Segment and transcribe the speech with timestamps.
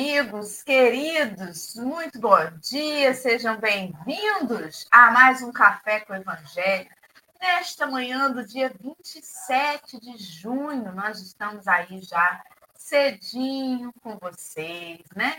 [0.00, 6.88] Amigos queridos, muito bom dia, sejam bem-vindos a mais um Café com o Evangelho.
[7.38, 12.42] Nesta manhã do dia 27 de junho, nós estamos aí já
[12.74, 15.36] cedinho com vocês, né?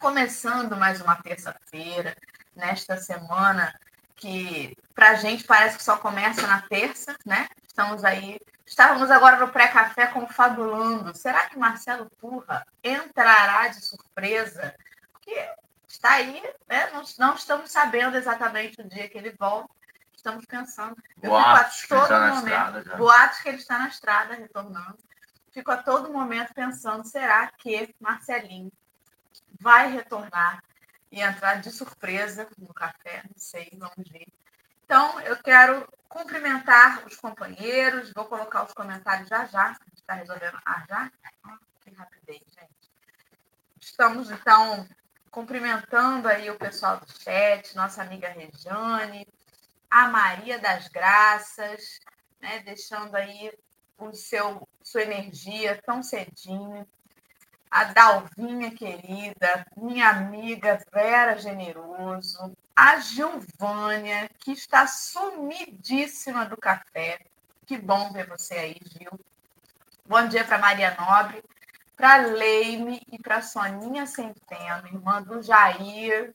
[0.00, 2.16] Começando mais uma terça-feira,
[2.56, 3.72] nesta semana
[4.16, 7.48] que para a gente parece que só começa na terça, né?
[7.68, 11.12] Estamos aí Estávamos agora no pré-café confabulando.
[11.16, 14.76] Será que Marcelo Turra entrará de surpresa?
[15.12, 15.34] Porque
[15.88, 16.88] está aí, né?
[16.92, 19.74] não, não estamos sabendo exatamente o dia que ele volta.
[20.14, 20.96] Estamos pensando.
[21.20, 22.46] Eu boatos fico a todo momento.
[22.46, 24.98] Estrada, boatos que ele está na estrada retornando.
[25.50, 28.70] Fico a todo momento pensando: será que Marcelinho
[29.60, 30.62] vai retornar
[31.10, 33.24] e entrar de surpresa no café?
[33.24, 34.28] Não sei, vamos ver.
[34.90, 40.14] Então, eu quero cumprimentar os companheiros, vou colocar os comentários já já, a gente está
[40.14, 40.58] resolvendo.
[40.66, 41.12] Ah, já?
[41.44, 42.90] Ah, que rapidez, gente.
[43.80, 44.84] Estamos, então,
[45.30, 49.28] cumprimentando aí o pessoal do chat, nossa amiga Rejane,
[49.88, 52.00] a Maria das Graças,
[52.40, 53.56] né, deixando aí
[53.96, 56.84] o seu, sua energia tão cedinho.
[57.70, 67.20] A Dalvinha querida, minha amiga Vera Generoso, a Gilvânia, que está sumidíssima do café.
[67.64, 69.12] Que bom ver você aí, Gil.
[70.04, 71.44] Bom dia para Maria Nobre,
[71.96, 76.34] para Leime e para Soninha Centeno, irmã do Jair.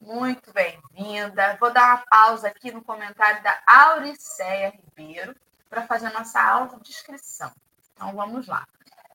[0.00, 1.56] Muito bem-vinda.
[1.58, 5.34] Vou dar uma pausa aqui no comentário da Auriceia Ribeiro
[5.68, 7.52] para fazer nossa audiodescrição.
[7.94, 8.64] Então vamos lá.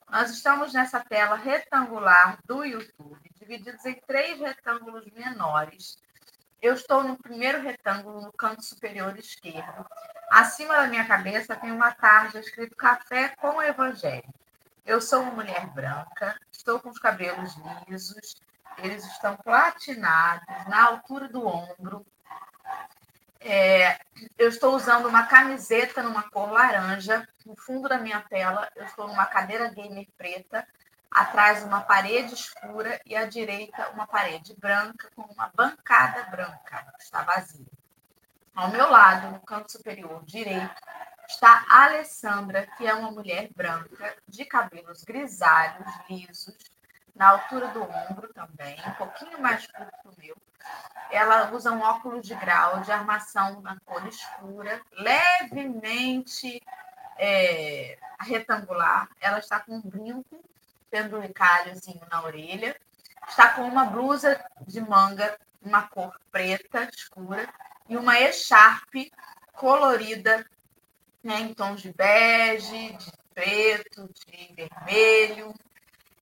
[0.10, 5.98] Nós estamos nessa tela retangular do YouTube, divididos em três retângulos menores
[6.62, 9.86] eu estou no primeiro retângulo, no canto superior esquerdo.
[10.30, 14.28] Acima da minha cabeça tem uma tarja escrito Café com o Evangelho.
[14.86, 17.56] Eu sou uma mulher branca, estou com os cabelos
[17.88, 18.36] lisos,
[18.80, 22.06] eles estão platinados, na altura do ombro.
[23.40, 24.00] É,
[24.38, 27.28] eu estou usando uma camiseta numa cor laranja.
[27.46, 30.68] No fundo da minha tela, eu estou numa cadeira gamer preta
[31.12, 37.24] Atrás, uma parede escura e à direita, uma parede branca com uma bancada branca, está
[37.24, 37.66] vazia.
[38.54, 40.76] Ao meu lado, no canto superior direito,
[41.28, 46.56] está a Alessandra, que é uma mulher branca, de cabelos grisalhos, lisos,
[47.16, 50.38] na altura do ombro também, um pouquinho mais curto que o meu.
[51.10, 56.62] Ela usa um óculos de grau de armação na cor escura, levemente
[57.18, 59.10] é, retangular.
[59.22, 60.44] Ela está com um brinco
[60.90, 62.76] penduricalhozinho na orelha.
[63.28, 67.48] Está com uma blusa de manga, uma cor preta escura,
[67.90, 69.12] e uma echarpe
[69.54, 70.46] colorida
[71.24, 75.54] né, em tons de bege, de preto, de vermelho.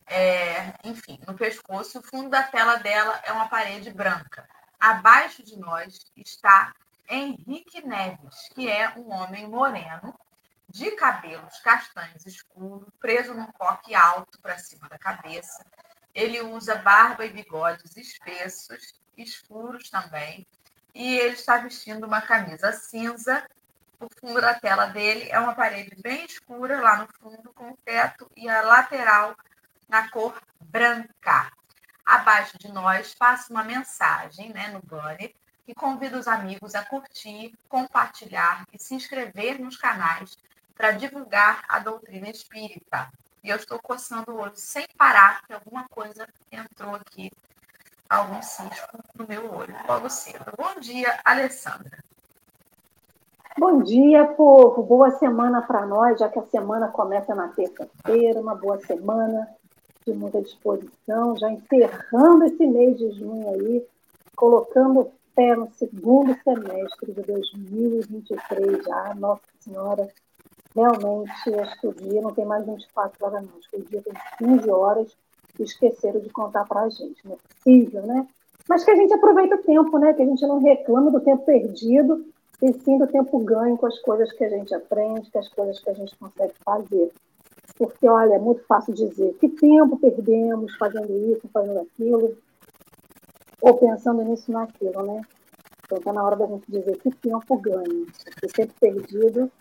[0.08, 4.48] É, enfim, no pescoço, o fundo da tela dela é uma parede branca.
[4.80, 6.74] Abaixo de nós está
[7.10, 10.14] Henrique Neves, que é um homem moreno,
[10.70, 15.66] de cabelos castanhos escuros, preso num coque alto para cima da cabeça.
[16.14, 20.46] Ele usa barba e bigodes espessos, escuros também,
[20.94, 23.46] e ele está vestindo uma camisa cinza.
[24.00, 27.78] O fundo da tela dele é uma parede bem escura lá no fundo, com o
[27.78, 29.36] teto e a lateral
[29.88, 31.52] na cor branca.
[32.06, 35.34] Abaixo de nós passa uma mensagem né, no banner
[35.66, 40.38] que convida os amigos a curtir, compartilhar e se inscrever nos canais
[40.76, 43.12] para divulgar a doutrina espírita.
[43.44, 47.32] E eu estou coçando o olho sem parar, que alguma coisa entrou aqui,
[48.10, 50.46] algum cisco no meu olho, logo cedo.
[50.58, 52.04] Bom dia, Alessandra.
[53.58, 54.84] Bom dia, povo.
[54.84, 58.40] Boa semana para nós, já que a semana começa na terça-feira.
[58.40, 59.55] Uma boa semana
[60.06, 63.86] de muita disposição, já encerrando esse mês de junho aí,
[64.36, 69.14] colocando pé no segundo semestre de 2023 já.
[69.16, 70.08] Nossa Senhora,
[70.76, 73.58] realmente, acho que o dia não tem mais 24 horas, não.
[73.58, 75.18] Acho que o dia tem 15 horas
[75.60, 77.26] e esqueceram de contar para a gente.
[77.26, 78.28] Não é possível, né?
[78.70, 80.14] Mas que a gente aproveita o tempo, né?
[80.14, 82.26] Que a gente não reclama do tempo perdido
[82.62, 85.80] e sim do tempo ganho com as coisas que a gente aprende, com as coisas
[85.80, 87.12] que a gente consegue fazer.
[87.78, 92.38] Porque, olha, é muito fácil dizer que tempo perdemos fazendo isso, fazendo aquilo,
[93.62, 95.22] ou pensando nisso, naquilo, né?
[95.86, 98.08] Então está na hora da gente dizer que tempo ganho.
[98.26, 99.52] Porque tempo perdido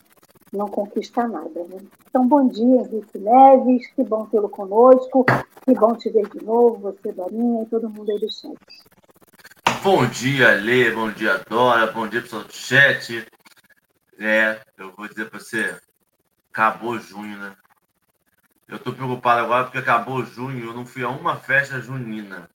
[0.53, 1.65] não conquista nada.
[1.65, 1.79] Né?
[2.09, 5.27] Então, bom dia, Henrique Neves, que bom tê-lo conosco,
[5.65, 8.57] que bom te ver de novo, você, Dorinha e todo mundo aí do chat.
[9.83, 13.27] Bom dia, Lê, bom dia, Dora, bom dia, pessoal do chat.
[14.19, 15.77] É, eu vou dizer para você,
[16.51, 17.55] acabou junho, né?
[18.67, 22.51] Eu tô preocupado agora porque acabou junho, eu não fui a uma festa junina.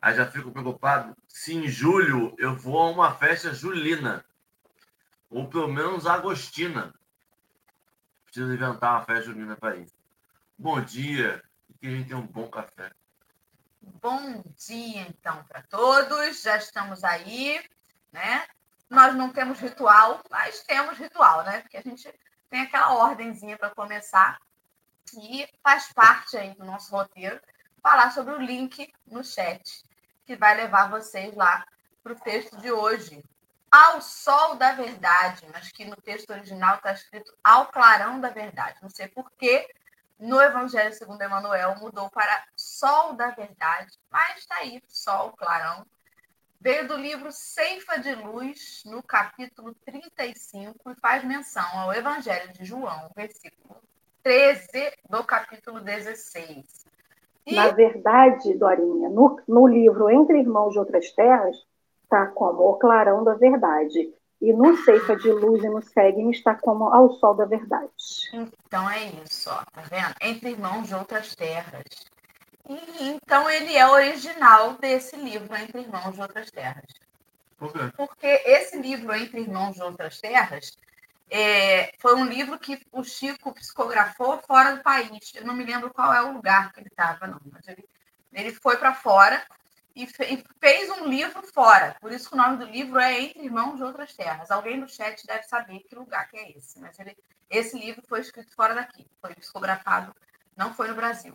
[0.00, 4.24] Aí já fico preocupado se em julho eu vou a uma festa julina.
[5.30, 6.94] Ou pelo menos agostina.
[8.24, 9.86] Preciso inventar uma festa junina para ir.
[10.58, 11.42] Bom dia.
[11.80, 12.92] Que a gente tem um bom café.
[13.80, 16.42] Bom dia, então, para todos.
[16.42, 17.60] Já estamos aí,
[18.12, 18.46] né?
[18.88, 21.60] Nós não temos ritual, mas temos ritual, né?
[21.60, 22.12] Porque a gente
[22.48, 24.38] tem aquela ordemzinha para começar
[25.14, 27.40] e faz parte aí do nosso roteiro
[27.82, 29.82] falar sobre o link no chat
[30.24, 31.64] que vai levar vocês lá
[32.02, 33.22] para o texto de hoje.
[33.70, 38.78] Ao sol da verdade, mas que no texto original está escrito ao clarão da verdade.
[38.82, 39.66] Não sei por que
[40.18, 45.86] no Evangelho segundo Emmanuel mudou para sol da verdade, mas está aí, sol, clarão.
[46.60, 52.64] Veio do livro Ceifa de Luz, no capítulo 35, e faz menção ao Evangelho de
[52.64, 53.82] João, versículo
[54.22, 56.64] 13 do capítulo 16.
[57.46, 57.54] E...
[57.54, 61.56] Na verdade, Dorinha, no, no livro Entre Irmãos de Outras Terras,
[62.04, 64.12] está como o clarão da verdade.
[64.40, 67.90] E no Ceifa de Luz e no Segue está como ao sol da verdade.
[68.32, 70.14] Então é isso, ó, tá vendo?
[70.20, 71.84] Entre Irmãos de Outras Terras.
[72.68, 76.84] E, então ele é original desse livro Entre Irmãos de Outras Terras.
[77.56, 77.78] Por quê?
[77.96, 80.76] Porque esse livro Entre Irmãos de Outras Terras
[81.34, 85.32] é, foi um livro que o Chico psicografou fora do país.
[85.34, 87.40] Eu não me lembro qual é o lugar que ele estava, não.
[87.50, 87.88] Mas ele,
[88.34, 89.42] ele foi para fora
[89.96, 91.96] e, fe, fez um livro fora.
[92.02, 94.50] Por isso que o nome do livro é Entre Irmãos de Outras Terras.
[94.50, 96.78] Alguém no chat deve saber que lugar que é esse.
[96.78, 97.16] Mas ele,
[97.48, 99.06] esse livro foi escrito fora daqui.
[99.18, 100.14] Foi psicografado,
[100.54, 101.34] não foi no Brasil.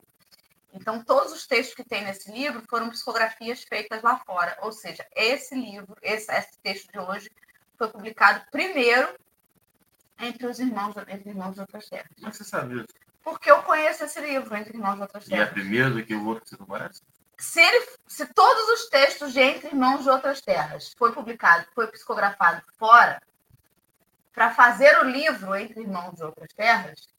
[0.72, 4.56] Então, todos os textos que tem nesse livro foram psicografias feitas lá fora.
[4.62, 7.32] Ou seja, esse livro, esse, esse texto de hoje,
[7.80, 9.18] foi publicado primeiro
[10.20, 12.08] entre os irmãos, entre irmãos de outras terras.
[12.20, 12.88] Como você sabe isso?
[13.24, 15.48] Porque eu conheço esse livro, Entre Irmãos de Outras Terras.
[15.48, 17.02] E é primeiro do que o outro que você não conhece?
[17.38, 21.88] Se, ele, se todos os textos de Entre Irmãos de Outras Terras foi publicado, foi
[21.88, 23.22] psicografado fora,
[24.34, 27.10] para fazer o livro Entre Irmãos de Outras Terras,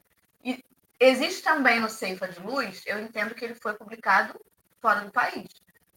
[0.43, 0.65] e
[0.99, 4.41] existe também no Ceifa de Luz, eu entendo que ele foi publicado
[4.81, 5.49] fora do país.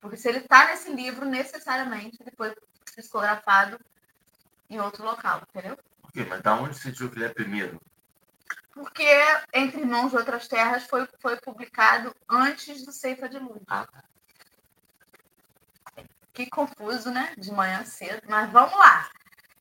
[0.01, 2.53] Porque se ele está nesse livro, necessariamente ele foi
[2.83, 3.79] psicografado
[4.69, 5.77] em outro local, entendeu?
[6.11, 6.25] Quê?
[6.25, 7.81] Mas da onde você viu que ele é primeiro?
[8.73, 9.07] Porque
[9.53, 13.61] Entre Irmãos de Outras Terras foi, foi publicado antes do Ceifa de Luz.
[13.67, 13.87] Ah.
[16.33, 17.33] Que confuso, né?
[17.37, 18.21] De manhã cedo.
[18.27, 19.09] Mas vamos lá.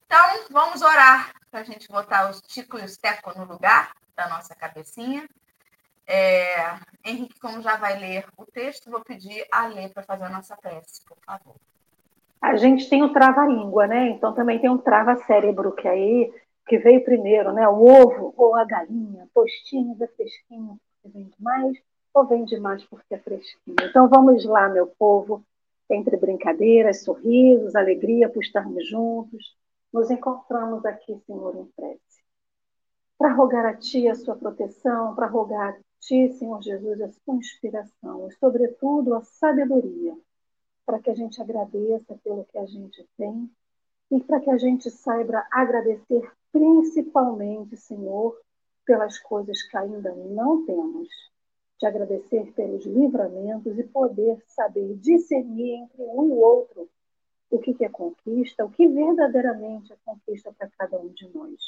[0.07, 4.29] Então, vamos orar para a gente botar os Tico e os Teco no lugar da
[4.29, 5.29] nossa cabecinha.
[6.07, 10.29] É, Henrique, como já vai ler o texto, vou pedir a ler para fazer a
[10.29, 11.57] nossa prece, por favor.
[12.41, 14.09] A gente tem o trava-língua, né?
[14.11, 16.33] Então também tem um trava-cérebro, que aí
[16.67, 17.69] que veio primeiro, né?
[17.69, 21.77] O ovo ou a galinha, postinhos é fresquinho porque vende mais
[22.15, 23.77] ou vende mais porque é fresquinho.
[23.83, 25.45] Então vamos lá, meu povo,
[25.89, 29.57] entre brincadeiras, sorrisos, alegria por estarmos juntos,
[29.93, 32.23] nos encontramos aqui, Senhor, em prece.
[33.19, 37.35] Para rogar a Ti a sua proteção, para rogar a Ti, Senhor Jesus, a sua
[37.35, 40.17] inspiração e, sobretudo, a sabedoria
[40.91, 43.49] para que a gente agradeça pelo que a gente tem
[44.11, 48.37] e para que a gente saiba agradecer principalmente, Senhor,
[48.85, 51.09] pelas coisas que ainda não temos.
[51.79, 56.89] De agradecer pelos livramentos e poder saber discernir entre um e o outro
[57.53, 61.61] o que é conquista, o que verdadeiramente é conquista para cada um de nós.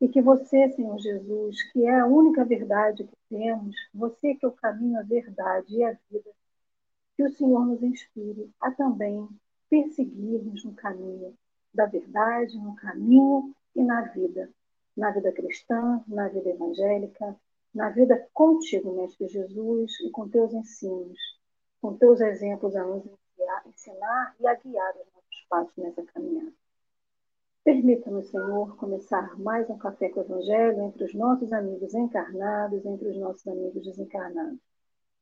[0.00, 4.48] E que você, Senhor Jesus, que é a única verdade que temos, você que é
[4.48, 6.30] o caminho, a verdade e a vida,
[7.20, 9.28] que o Senhor nos inspire a também
[9.68, 11.36] perseguirmos no caminho
[11.74, 14.50] da verdade, no caminho e na vida,
[14.96, 17.36] na vida cristã, na vida evangélica,
[17.74, 21.18] na vida contigo, Mestre Jesus, e com teus ensinos,
[21.82, 23.04] com teus exemplos a nos
[23.66, 26.54] ensinar e a guiar os nossos passos nessa caminhada.
[27.62, 33.08] Permita-nos, Senhor, começar mais um café com o Evangelho entre os nossos amigos encarnados, entre
[33.08, 34.69] os nossos amigos desencarnados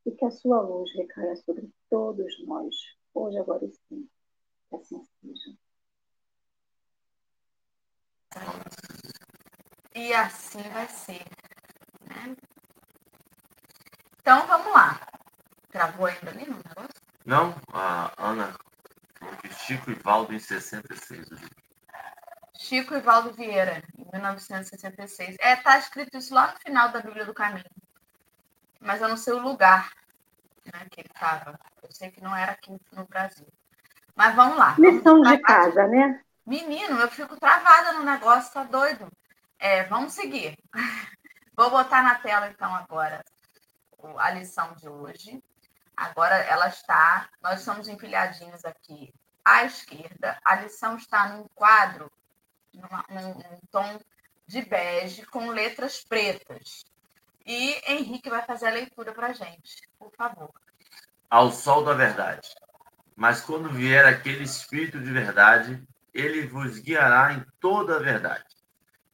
[0.04, 2.74] e que a sua luz recaia sobre todos nós,
[3.14, 4.10] hoje, agora e sempre.
[4.68, 5.58] Que assim seja.
[9.94, 11.24] E assim vai ser.
[12.08, 12.36] Né?
[14.20, 15.00] Então vamos lá.
[15.70, 17.02] Travou ainda ali no negócio?
[17.24, 18.56] Não, a Ana
[19.18, 21.28] falou que Chico e Valdo em 66.
[22.56, 25.36] Chico e Valdo Vieira, em 1966.
[25.40, 27.64] É, tá escrito isso lá no final da Bíblia do Caminho
[28.80, 29.92] mas eu não sei o lugar
[30.73, 31.58] né, que ele estava.
[31.82, 33.47] Eu sei que não era aqui no Brasil.
[34.14, 34.75] Mas vamos lá.
[34.78, 36.20] Lição de casa, né?
[36.47, 39.11] Menino, eu fico travada no negócio, tá doido.
[39.58, 40.58] É, vamos seguir.
[41.56, 43.25] Vou botar na tela, então, agora
[44.18, 45.42] a lição de hoje.
[45.97, 49.12] Agora ela está, nós estamos empilhadinhos aqui
[49.44, 50.38] à esquerda.
[50.44, 52.11] A lição está num quadro,
[52.73, 53.99] numa, num, num tom
[54.47, 56.85] de bege, com letras pretas.
[57.48, 60.52] E Henrique vai fazer a leitura para a gente, por favor.
[61.30, 62.46] Ao sol da verdade.
[63.16, 68.44] Mas quando vier aquele Espírito de verdade, ele vos guiará em toda a verdade.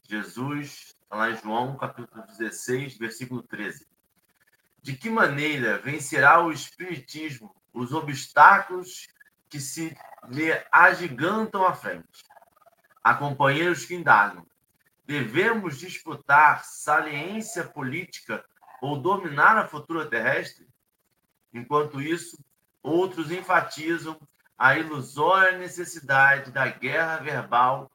[0.02, 3.86] Jesus, lá em João, capítulo 16, versículo 13.
[4.82, 9.06] De que maneira vencerá o Espiritismo os obstáculos
[9.48, 9.96] que se
[10.28, 12.24] lhe agigantam à frente?
[13.00, 14.44] Há companheiros que indagam.
[15.06, 18.44] Devemos disputar saliência política
[18.80, 20.66] ou dominar a futura terrestre?
[21.52, 22.42] Enquanto isso,
[22.82, 24.18] outros enfatizam
[24.56, 27.90] a ilusória necessidade da guerra verbal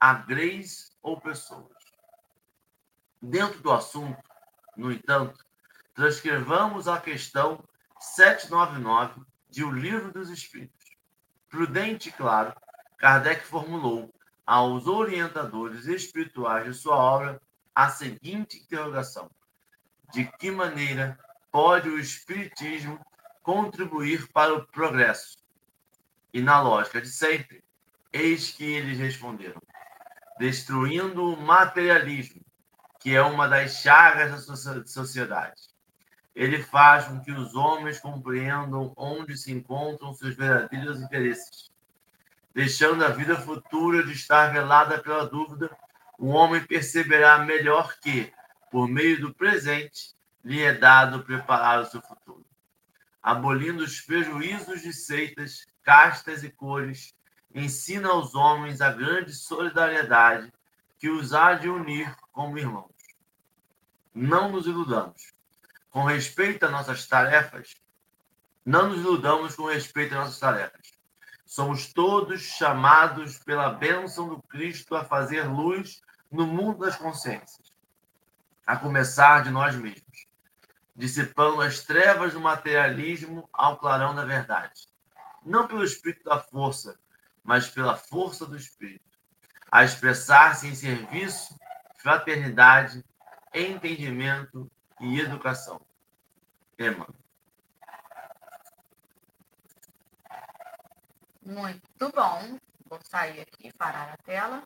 [0.00, 1.72] a greis ou pessoas.
[3.20, 4.22] Dentro do assunto,
[4.76, 5.44] no entanto,
[5.94, 7.62] transcrevamos a questão
[8.00, 10.96] 799 de O Livro dos Espíritos.
[11.48, 12.54] Prudente e claro,
[12.98, 14.12] Kardec formulou
[14.46, 17.40] aos orientadores espirituais de sua obra
[17.74, 19.30] a seguinte interrogação:
[20.12, 21.18] De que maneira
[21.50, 22.98] pode o Espiritismo
[23.42, 25.38] contribuir para o progresso?
[26.32, 27.62] E na lógica de sempre,
[28.12, 29.60] eis que eles responderam:
[30.38, 32.40] destruindo o materialismo,
[33.00, 35.74] que é uma das chagas da sociedade
[36.34, 41.70] ele faz com que os homens compreendam onde se encontram seus verdadeiros interesses.
[42.54, 45.76] Deixando a vida futura de estar velada pela dúvida,
[46.16, 48.32] o homem perceberá melhor que,
[48.70, 52.46] por meio do presente, lhe é dado preparar o seu futuro.
[53.20, 57.12] Abolindo os prejuízos de seitas, castas e cores,
[57.52, 60.52] ensina aos homens a grande solidariedade
[60.98, 62.94] que os há de unir como irmãos.
[64.14, 65.32] Não nos iludamos
[65.90, 67.74] com respeito às nossas tarefas,
[68.64, 70.93] não nos iludamos com respeito às nossas tarefas.
[71.54, 77.72] Somos todos chamados pela bênção do Cristo a fazer luz no mundo das consciências,
[78.66, 80.26] a começar de nós mesmos,
[80.96, 84.88] dissipando as trevas do materialismo ao clarão da verdade.
[85.46, 86.98] Não pelo espírito da força,
[87.44, 89.16] mas pela força do espírito,
[89.70, 91.56] a expressar-se em serviço,
[91.98, 93.04] fraternidade,
[93.54, 94.68] entendimento
[94.98, 95.80] e educação.
[96.76, 97.06] Tema.
[101.44, 102.58] Muito bom.
[102.88, 104.62] Vou sair aqui, parar a tela.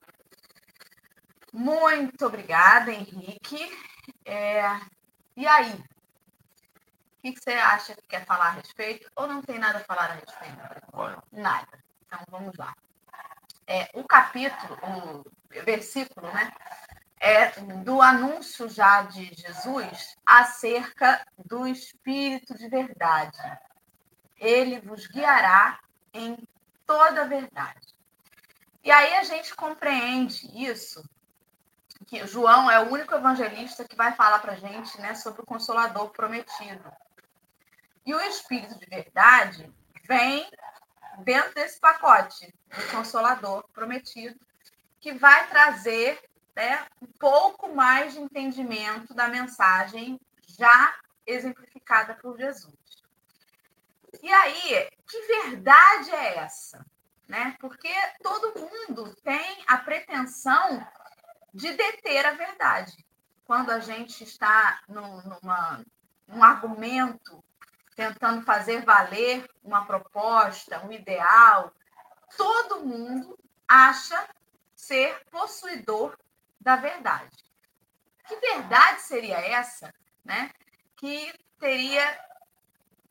[1.53, 3.71] Muito obrigada, Henrique.
[4.25, 4.63] É...
[5.37, 5.73] E aí?
[5.73, 9.11] O que você acha que quer falar a respeito?
[9.17, 11.27] Ou não tem nada a falar a respeito?
[11.33, 11.79] Nada.
[12.07, 12.75] Então vamos lá.
[13.67, 15.25] É, o capítulo, o
[15.65, 16.51] versículo, né?
[17.21, 23.39] é, do anúncio já de Jesus acerca do Espírito de verdade.
[24.39, 25.79] Ele vos guiará
[26.13, 26.37] em
[26.89, 27.95] toda a verdade.
[28.83, 31.05] E aí a gente compreende isso,
[32.07, 35.47] que João é o único evangelista que vai falar para a gente né, sobre o
[35.47, 36.91] Consolador prometido.
[38.07, 39.71] E o Espírito de verdade
[40.07, 40.51] vem
[41.19, 44.41] dentro desse pacote do Consolador prometido,
[44.99, 46.19] que vai trazer
[46.57, 50.19] né, um pouco mais de entendimento da mensagem
[50.59, 52.78] já exemplificada por Jesus.
[54.29, 56.85] E aí, que verdade é essa?
[57.27, 57.57] Né?
[57.59, 57.91] Porque
[58.23, 60.87] todo mundo tem a pretensão
[61.55, 63.07] de deter a verdade.
[63.47, 65.83] Quando a gente está num, numa,
[66.27, 67.43] num argumento
[67.97, 71.73] tentando fazer valer uma proposta, um ideal,
[72.37, 73.35] todo mundo
[73.67, 74.29] acha
[74.77, 76.19] ser possuidor
[76.61, 77.35] da verdade.
[78.27, 79.91] Que verdade seria essa,
[80.23, 80.51] né?
[80.99, 82.28] Que teria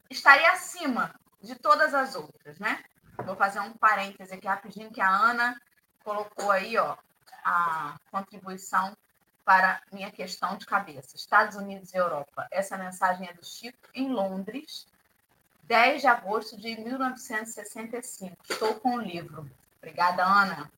[0.10, 2.84] estaria acima de todas as outras, né?
[3.26, 5.60] Vou fazer um parêntese aqui rapidinho que a Ana
[6.04, 6.96] colocou aí, ó,
[7.44, 8.96] a contribuição
[9.44, 11.16] para minha questão de cabeça.
[11.16, 12.48] Estados Unidos e Europa.
[12.52, 14.88] Essa mensagem é do Chico em Londres,
[15.64, 18.38] 10 de agosto de 1965.
[18.50, 19.50] Estou com o livro.
[19.78, 20.72] Obrigada, Ana.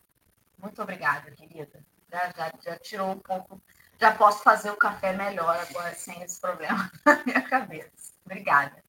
[0.58, 1.84] Muito obrigada, querida.
[2.12, 3.62] Já, já, já tirou um pouco.
[4.00, 8.14] Já posso fazer o café melhor agora, sem esse problema na minha cabeça.
[8.26, 8.84] Obrigada.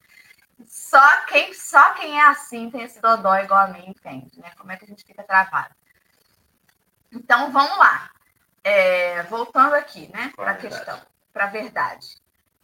[0.67, 4.53] Só quem, só quem é assim tem esse dodó igual a mim entende, né?
[4.57, 5.75] Como é que a gente fica travado.
[7.13, 8.11] Então, vamos lá.
[8.63, 11.01] É, voltando aqui, né, para a questão,
[11.33, 12.17] para a verdade.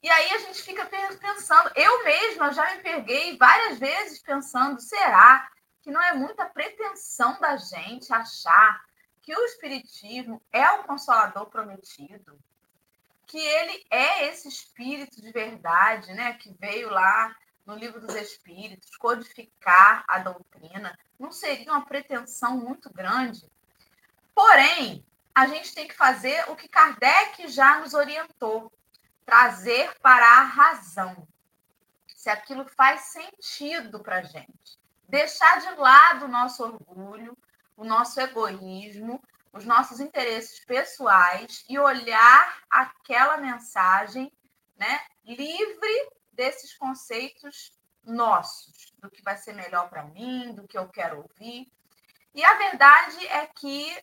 [0.02, 5.48] E aí a gente fica pensando, eu mesma já me peguei várias vezes pensando, será
[5.80, 8.84] que não é muita pretensão da gente achar
[9.22, 12.38] que o Espiritismo é o consolador prometido.
[13.26, 17.34] que ele é esse espírito de verdade, né, que veio lá
[17.66, 23.50] no livro dos Espíritos codificar a doutrina, não seria uma pretensão muito grande.
[24.34, 25.04] Porém,
[25.34, 28.72] a gente tem que fazer o que Kardec já nos orientou,
[29.24, 31.26] trazer para a razão.
[32.06, 34.78] Se aquilo faz sentido para a gente.
[35.08, 37.36] Deixar de lado o nosso orgulho,
[37.76, 44.32] o nosso egoísmo, os nossos interesses pessoais e olhar aquela mensagem
[44.78, 47.72] né, livre desses conceitos
[48.04, 51.70] nossos, do que vai ser melhor para mim, do que eu quero ouvir.
[52.34, 54.00] E a verdade é que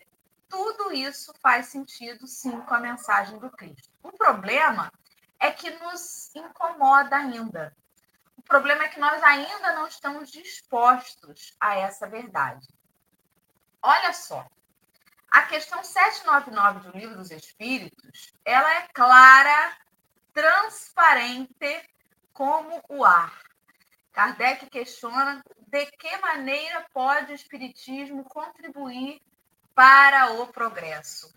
[0.49, 3.89] tudo isso faz sentido, sim, com a mensagem do Cristo.
[4.03, 4.91] O problema
[5.39, 7.75] é que nos incomoda ainda.
[8.35, 12.67] O problema é que nós ainda não estamos dispostos a essa verdade.
[13.81, 14.47] Olha só,
[15.29, 19.77] a questão 799 do Livro dos Espíritos, ela é clara,
[20.33, 21.92] transparente
[22.33, 23.41] como o ar.
[24.11, 29.21] Kardec questiona de que maneira pode o Espiritismo contribuir
[29.73, 31.33] para o progresso.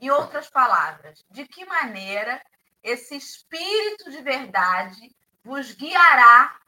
[0.00, 2.42] Em outras palavras, de que maneira
[2.82, 6.58] esse Espírito de verdade vos guiará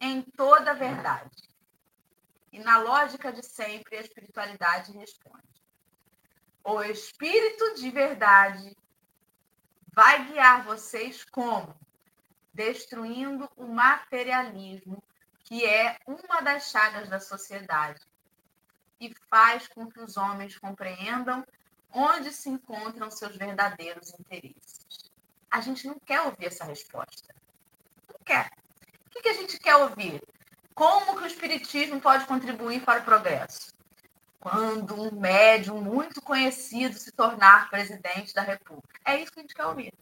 [0.00, 1.48] em toda a verdade.
[2.52, 5.42] E na lógica de sempre, a espiritualidade responde.
[6.62, 8.76] O Espírito de verdade
[9.94, 11.74] vai guiar vocês como?
[12.52, 15.02] Destruindo o materialismo,
[15.44, 18.00] que é uma das chagas da sociedade,
[19.00, 21.44] e faz com que os homens compreendam
[21.92, 24.86] onde se encontram seus verdadeiros interesses.
[25.50, 27.34] A gente não quer ouvir essa resposta.
[28.08, 28.50] Não quer.
[29.06, 30.22] O que a gente quer ouvir?
[30.74, 33.74] Como que o Espiritismo pode contribuir para o progresso?
[34.40, 38.98] Quando um médium muito conhecido se tornar presidente da República.
[39.04, 39.92] É isso que a gente quer ouvir.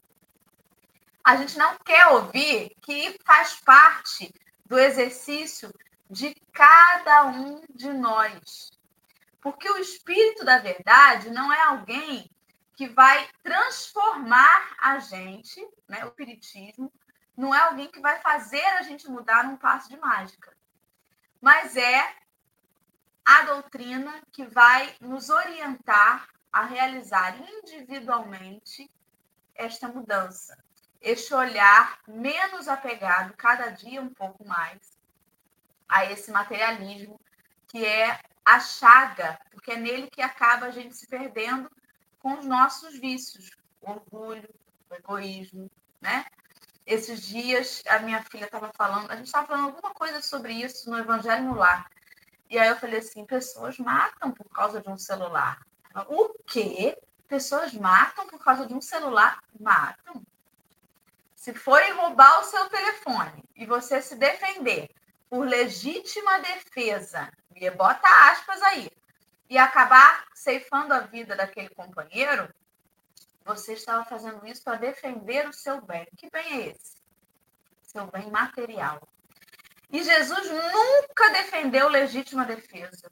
[1.23, 4.33] A gente não quer ouvir que faz parte
[4.65, 5.71] do exercício
[6.09, 8.71] de cada um de nós.
[9.41, 12.29] Porque o espírito da verdade não é alguém
[12.75, 16.91] que vai transformar a gente, né, o espiritismo,
[17.37, 20.51] não é alguém que vai fazer a gente mudar num passo de mágica
[21.41, 22.15] mas é
[23.25, 28.89] a doutrina que vai nos orientar a realizar individualmente
[29.55, 30.57] esta mudança,
[31.01, 34.79] este olhar menos apegado, cada dia um pouco mais,
[35.89, 37.19] a esse materialismo
[37.67, 41.69] que é a chaga, porque é nele que acaba a gente se perdendo
[42.19, 43.49] com os nossos vícios,
[43.81, 44.49] o orgulho,
[44.89, 46.25] o egoísmo, né?
[46.85, 50.89] Esses dias a minha filha estava falando, a gente estava falando alguma coisa sobre isso
[50.89, 51.89] no Evangelho no Lar.
[52.49, 55.65] E aí eu falei assim: pessoas matam por causa de um celular.
[56.09, 56.97] o quê?
[57.27, 59.41] Pessoas matam por causa de um celular?
[59.57, 60.21] Matam.
[61.41, 64.91] Se forem roubar o seu telefone e você se defender
[65.27, 68.87] por legítima defesa, e bota aspas aí,
[69.49, 72.47] e acabar ceifando a vida daquele companheiro,
[73.43, 76.05] você estava fazendo isso para defender o seu bem.
[76.15, 76.97] Que bem é esse?
[77.81, 79.01] Seu bem material.
[79.89, 83.09] E Jesus nunca defendeu legítima defesa.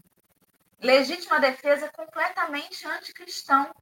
[0.79, 3.73] Legítima defesa é completamente anticristão.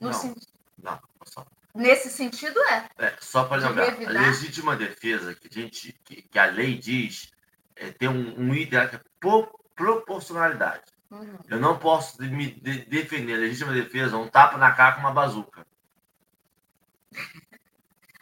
[0.00, 0.50] No não, sentido...
[0.78, 1.44] não, só.
[1.74, 2.88] Nesse sentido é.
[2.98, 7.32] é só para lembrar, a legítima defesa que a, gente, que, que a lei diz
[7.76, 9.00] é, tem um, um ideal que é
[9.74, 10.84] proporcionalidade.
[11.10, 11.38] Uhum.
[11.48, 15.12] Eu não posso me de, defender a legítima defesa um tapa na cara com uma
[15.12, 15.66] bazuca.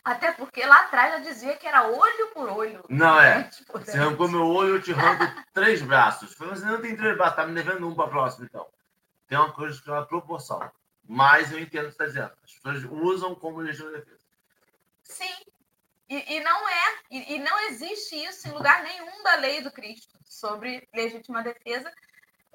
[0.05, 2.85] Até porque lá atrás já dizia que era olho por olho.
[2.89, 3.45] Não é.
[3.45, 6.35] Tipo, Você arrancou meu olho, eu te arranco três braços.
[6.35, 8.67] Você não tem três braços, tá me devendo um para próximo, então.
[9.29, 10.71] Tem uma coisa que é uma proporção.
[11.13, 12.33] Mas eu entendo o que você está dizendo.
[12.45, 14.21] As pessoas usam como legítima defesa.
[15.03, 15.35] Sim.
[16.09, 19.73] E, e não é, e, e, não existe isso em lugar nenhum da lei do
[19.73, 21.93] Cristo sobre legítima defesa.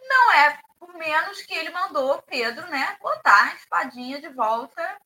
[0.01, 5.01] Não é por menos que ele mandou Pedro, né, botar a espadinha de volta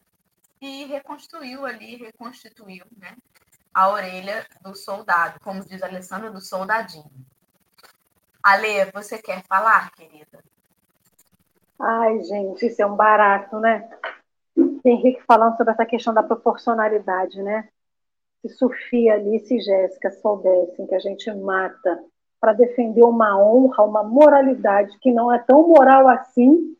[0.61, 3.17] e reconstruiu ali, reconstituiu né,
[3.73, 7.25] a orelha do soldado, como diz Alessandra, do soldadinho.
[8.43, 10.43] Ale, você quer falar, querida?
[11.79, 13.89] Ai, gente, isso é um barato, né?
[14.83, 17.69] Henrique falando sobre essa questão da proporcionalidade, né?
[18.41, 22.03] Se Sofia, Alice e Jéssica soubessem que a gente mata
[22.39, 26.75] para defender uma honra, uma moralidade que não é tão moral assim,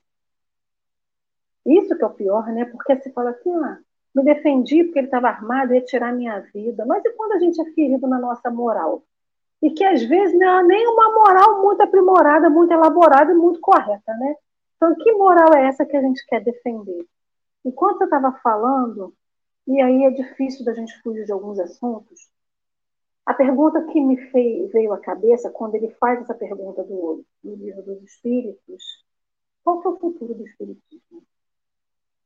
[1.65, 2.65] isso que é o pior, né?
[2.65, 3.79] Porque se fala assim, ah,
[4.13, 6.85] me defendi porque ele estava armado e ia tirar minha vida.
[6.85, 9.03] Mas e quando a gente é ferido na nossa moral?
[9.61, 13.59] E que às vezes não é nem uma moral muito aprimorada, muito elaborada e muito
[13.61, 14.35] correta, né?
[14.79, 17.05] Então, que moral é essa que a gente quer defender?
[17.65, 19.13] Enquanto eu estava falando,
[19.67, 22.29] e aí é difícil da gente fugir de alguns assuntos.
[23.25, 27.55] A pergunta que me fez, veio à cabeça quando ele faz essa pergunta do, do
[27.55, 29.03] livro dos Espíritos,
[29.65, 31.23] qual que é o futuro do Espiritismo?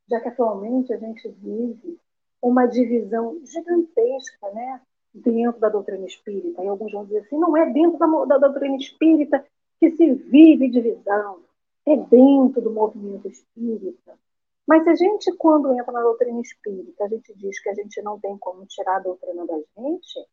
[0.08, 1.98] Já que atualmente a gente vive
[2.40, 4.80] uma divisão gigantesca né,
[5.12, 6.62] dentro da doutrina espírita.
[6.62, 9.44] E alguns vão dizer assim, não é dentro da, da doutrina espírita
[9.80, 11.43] que se vive divisão,
[11.86, 14.18] é dentro do movimento espírita.
[14.66, 18.18] Mas a gente, quando entra na doutrina espírita, a gente diz que a gente não
[18.18, 20.26] tem como tirar a doutrina da gente,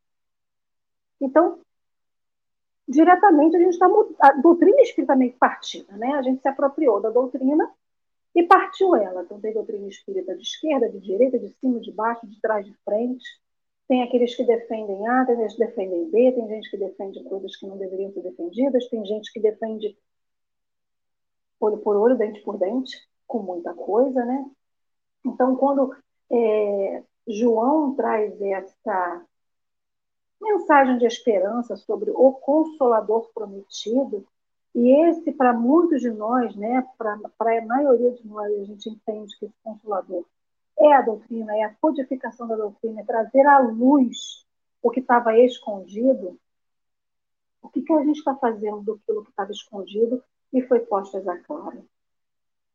[1.22, 1.60] então,
[2.88, 3.88] diretamente, a gente está.
[4.20, 6.14] A doutrina espírita meio partida, né?
[6.14, 7.72] A gente se apropriou da doutrina
[8.36, 9.22] e partiu ela.
[9.24, 12.74] Então, tem doutrina espírita de esquerda, de direita, de cima, de baixo, de trás, de
[12.84, 13.26] frente.
[13.88, 17.56] Tem aqueles que defendem A, tem gente que defendem B, tem gente que defende coisas
[17.58, 19.98] que não deveriam ser defendidas, tem gente que defende
[21.65, 22.97] olho por olho, dente por dente,
[23.28, 24.45] com muita coisa, né?
[25.26, 25.95] Então, quando
[26.32, 29.26] é, João traz essa
[30.41, 34.26] mensagem de esperança sobre o Consolador prometido,
[34.74, 39.38] e esse, para muitos de nós, né, para a maioria de nós, a gente entende
[39.38, 40.26] que esse Consolador
[40.80, 44.45] é a doutrina, é a codificação da doutrina, é trazer à luz
[44.82, 46.39] o que estava escondido.
[47.62, 51.38] O que, que a gente está fazendo do que estava escondido e foi posto a
[51.38, 51.84] claro?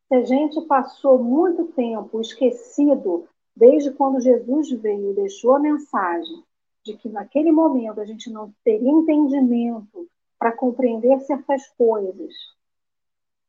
[0.08, 6.44] Se a gente passou muito tempo esquecido, desde quando Jesus veio e deixou a mensagem
[6.84, 10.08] de que naquele momento a gente não teria entendimento
[10.38, 12.32] para compreender certas coisas.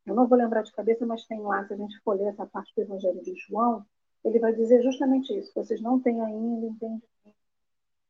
[0.04, 2.46] Eu não vou lembrar de cabeça, mas tem lá, se a gente for ler essa
[2.46, 3.84] parte do Evangelho de João,
[4.24, 5.52] ele vai dizer justamente isso.
[5.54, 7.04] Vocês não têm ainda entendimento.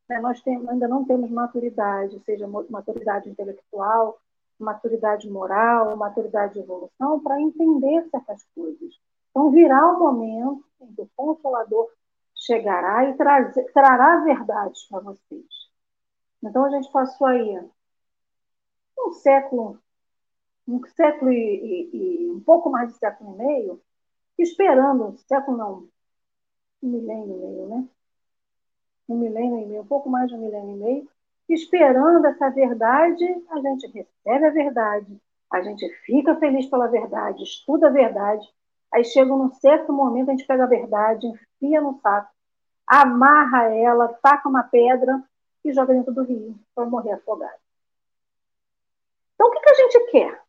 [0.08, 0.20] Né?
[0.20, 4.18] Nós ainda não temos maturidade, seja maturidade intelectual,
[4.58, 8.94] maturidade moral, maturidade de evolução, para entender certas coisas.
[9.30, 11.90] Então, virá o momento em que o Consolador
[12.34, 15.46] chegará e trazer, trará verdades para vocês.
[16.42, 17.60] Então, a gente passou aí
[18.98, 19.78] um século,
[20.66, 23.80] um século e, e, e um pouco mais de século e meio,
[24.38, 25.88] esperando, século não,
[26.82, 27.88] um milênio e meio, né?
[29.08, 31.10] Um milênio e meio, um pouco mais de um milênio e meio,
[31.48, 35.20] esperando essa verdade, a gente recebe a verdade,
[35.52, 38.46] a gente fica feliz pela verdade, estuda a verdade,
[38.92, 41.26] aí chega num certo momento, a gente pega a verdade,
[41.60, 42.30] enfia no saco,
[42.86, 45.22] amarra ela, taca uma pedra
[45.64, 47.58] e joga dentro do rio para morrer afogado.
[49.34, 50.42] Então, o que, que a gente quer?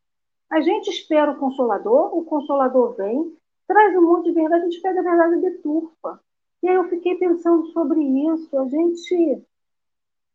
[0.50, 4.82] A gente espera o Consolador, o Consolador vem, traz um monte de verdade, a gente
[4.82, 6.20] pega a verdade e deturpa.
[6.62, 8.58] E aí eu fiquei pensando sobre isso.
[8.58, 9.44] A gente.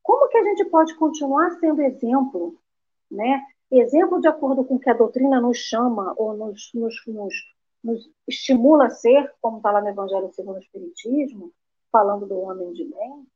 [0.05, 2.57] Como que a gente pode continuar sendo exemplo?
[3.11, 3.43] Né?
[3.71, 7.35] Exemplo de acordo com o que a doutrina nos chama ou nos, nos, nos,
[7.83, 11.51] nos estimula a ser, como está lá no Evangelho segundo o Espiritismo,
[11.91, 13.27] falando do homem de bem.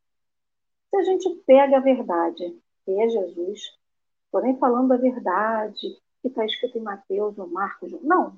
[0.90, 2.54] Se a gente pega a verdade,
[2.84, 3.60] que é Jesus,
[4.42, 8.36] nem falando da verdade que está escrito em Mateus ou Marcos, não,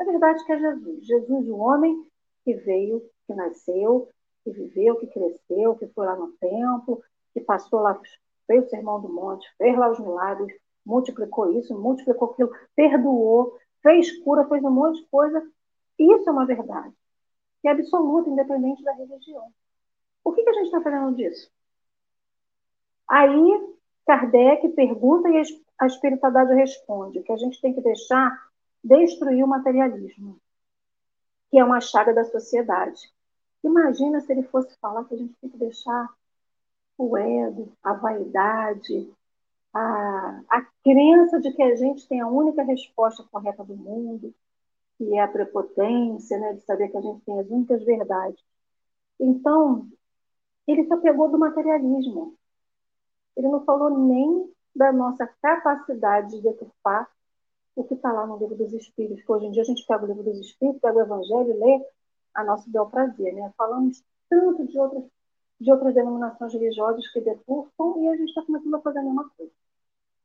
[0.00, 1.06] a verdade que é Jesus.
[1.06, 2.06] Jesus, o homem
[2.42, 4.08] que veio, que nasceu,
[4.42, 7.02] que viveu, que cresceu, que foi lá no templo,
[7.36, 8.00] que passou lá,
[8.46, 14.10] fez o sermão do monte, fez lá os milagres, multiplicou isso, multiplicou aquilo, perdoou, fez
[14.24, 15.46] cura, fez um monte de coisa.
[15.98, 16.94] Isso é uma verdade,
[17.60, 19.52] que é absoluta, independente da religião.
[20.24, 21.50] Por que, que a gente está falando disso?
[23.06, 23.74] Aí,
[24.06, 25.42] Kardec pergunta e
[25.78, 28.34] a espiritualidade responde que a gente tem que deixar
[28.82, 30.40] destruir o materialismo,
[31.50, 33.12] que é uma chaga da sociedade.
[33.62, 36.08] Imagina se ele fosse falar que a gente tem que deixar
[36.98, 39.10] o ego, a vaidade,
[39.72, 44.34] a, a crença de que a gente tem a única resposta correta do mundo,
[44.96, 48.42] que é a prepotência, né, de saber que a gente tem as únicas verdades.
[49.20, 49.88] Então,
[50.66, 52.34] ele se apegou do materialismo.
[53.36, 57.08] Ele não falou nem da nossa capacidade de deturpar
[57.74, 60.06] o que está lá no livro dos Espíritos, hoje em dia a gente pega o
[60.06, 61.84] livro dos Espíritos, pega o Evangelho lê
[62.34, 63.34] a nosso bel prazer.
[63.34, 63.52] Né?
[63.56, 65.04] Falamos tanto de outras,
[65.60, 69.30] de outras denominações religiosas que deturpam e a gente está começando a fazer a mesma
[69.30, 69.52] coisa.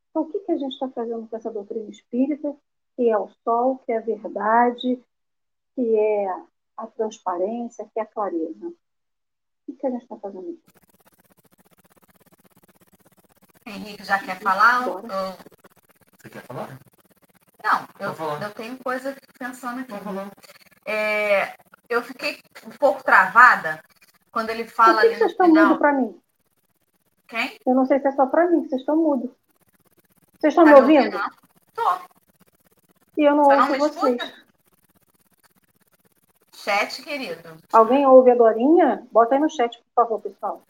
[0.09, 2.53] Então, o que, que a gente está fazendo com essa doutrina espírita,
[2.95, 5.01] que é o sol, que é a verdade,
[5.73, 6.27] que é
[6.77, 8.67] a transparência, que é a clareza?
[8.67, 8.75] O
[9.65, 10.61] que, que a gente está fazendo aqui?
[13.65, 14.87] Henrique já quer falar?
[14.89, 15.01] Ou...
[15.01, 16.77] Você quer falar?
[17.63, 19.93] Não, eu, eu tenho coisa pensando aqui.
[20.85, 21.55] É,
[21.87, 23.81] eu fiquei um pouco travada
[24.31, 24.93] quando ele fala.
[24.93, 26.21] Por que, que vocês estão mudos para mim?
[27.27, 27.57] Quem?
[27.65, 29.31] Eu não sei se é só para mim, vocês estão mudos.
[30.39, 31.17] Vocês estão tá me ouvindo?
[31.69, 32.01] Estou.
[33.17, 34.41] E eu não Você ouço não vocês.
[36.53, 37.57] Chat, querido.
[37.73, 39.07] Alguém ouve a Dorinha?
[39.11, 40.63] Bota aí no chat, por favor, pessoal.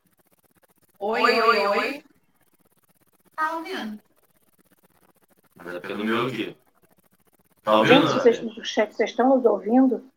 [1.00, 1.68] Oi, oi, oi.
[1.68, 2.04] oi.
[3.36, 4.00] Tá ouvindo?
[5.56, 6.58] Mas é pelo meu aqui.
[7.64, 8.08] Tá ouvindo?
[8.08, 10.10] Gente, vocês, no chat, vocês estão nos ouvindo?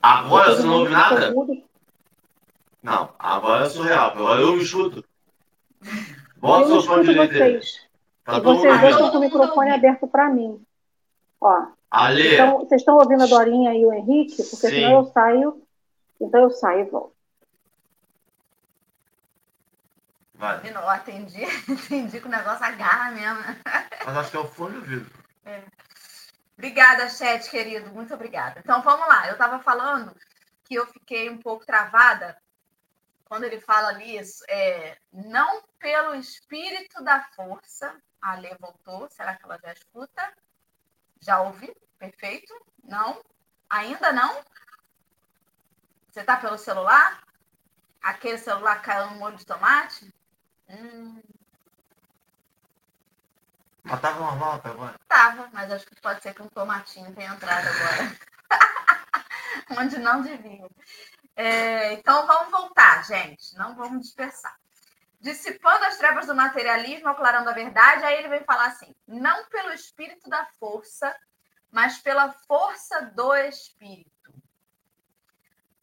[0.00, 1.34] Agora você não ouve nada?
[2.82, 4.10] Não, agora é surreal.
[4.10, 5.04] Agora eu me escuto.
[6.36, 7.88] Bota fone direito vocês.
[8.24, 10.64] Tá e vocês dois estão com o microfone aberto para mim.
[11.40, 11.66] Ó.
[11.90, 12.34] Ale.
[12.34, 14.36] Então, vocês estão ouvindo a Dorinha e o Henrique?
[14.36, 14.74] Porque Sim.
[14.74, 15.62] senão eu saio.
[16.20, 17.16] Então eu saio e volto.
[20.34, 20.60] Vai.
[20.70, 21.44] Eu atendi,
[21.84, 23.42] atendi que o negócio agarra mesmo.
[24.06, 25.10] Mas acho que é o fone do ouvido.
[25.44, 25.62] É.
[26.56, 27.90] Obrigada, chat, querido.
[27.90, 28.60] Muito obrigada.
[28.60, 29.26] Então, vamos lá.
[29.26, 30.14] Eu estava falando
[30.64, 32.36] que eu fiquei um pouco travada
[33.28, 37.94] quando ele fala ali, é, não pelo espírito da força.
[38.20, 39.08] A Lê voltou.
[39.10, 40.32] Será que ela já escuta?
[41.20, 41.72] Já ouvi?
[41.98, 42.52] Perfeito?
[42.82, 43.22] Não?
[43.70, 44.42] Ainda não?
[46.10, 47.22] Você está pelo celular?
[48.02, 50.12] Aquele celular caiu no molho de tomate?
[50.68, 51.22] Hum.
[53.84, 54.98] Mas tava normal até agora?
[55.06, 58.18] Tava, mas acho que pode ser que um tomatinho tenha entrado agora.
[59.80, 60.68] Onde não devia.
[61.38, 63.56] É, então vamos voltar, gente.
[63.56, 64.58] Não vamos dispersar.
[65.20, 69.72] Dissipando as trevas do materialismo, aclarando a verdade, aí ele vem falar assim: não pelo
[69.72, 71.16] espírito da força,
[71.70, 74.10] mas pela força do espírito.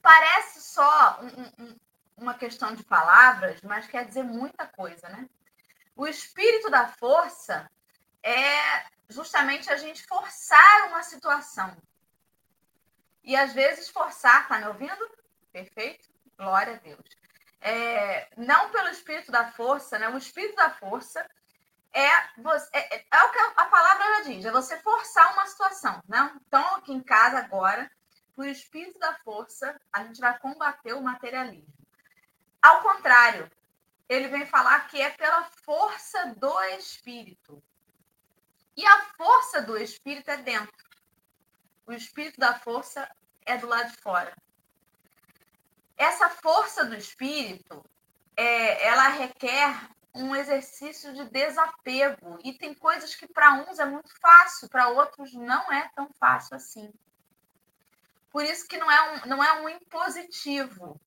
[0.02, 1.80] Parece só um, um,
[2.18, 5.30] uma questão de palavras, mas quer dizer muita coisa, né?
[5.96, 7.72] O espírito da força
[8.22, 11.78] é justamente a gente forçar uma situação.
[13.24, 15.25] E às vezes forçar, tá me ouvindo?
[15.56, 16.10] Perfeito?
[16.38, 17.00] Glória a Deus.
[17.62, 20.10] É, não pelo espírito da força, né?
[20.10, 21.26] O espírito da força
[21.94, 22.10] é,
[22.42, 26.04] você, é, é, é, o que a palavra já diz, é você forçar uma situação,
[26.10, 26.30] né?
[26.46, 27.90] Então, aqui em casa agora,
[28.36, 31.74] por espírito da força, a gente vai combater o materialismo.
[32.62, 33.50] Ao contrário,
[34.10, 37.64] ele vem falar que é pela força do espírito.
[38.76, 40.86] E a força do espírito é dentro.
[41.88, 43.10] O espírito da força
[43.46, 44.36] é do lado de fora.
[45.98, 47.84] Essa força do espírito,
[48.36, 52.40] é, ela requer um exercício de desapego.
[52.44, 56.56] E tem coisas que para uns é muito fácil, para outros não é tão fácil
[56.56, 56.92] assim.
[58.32, 61.00] Por isso que não é um, não é um impositivo.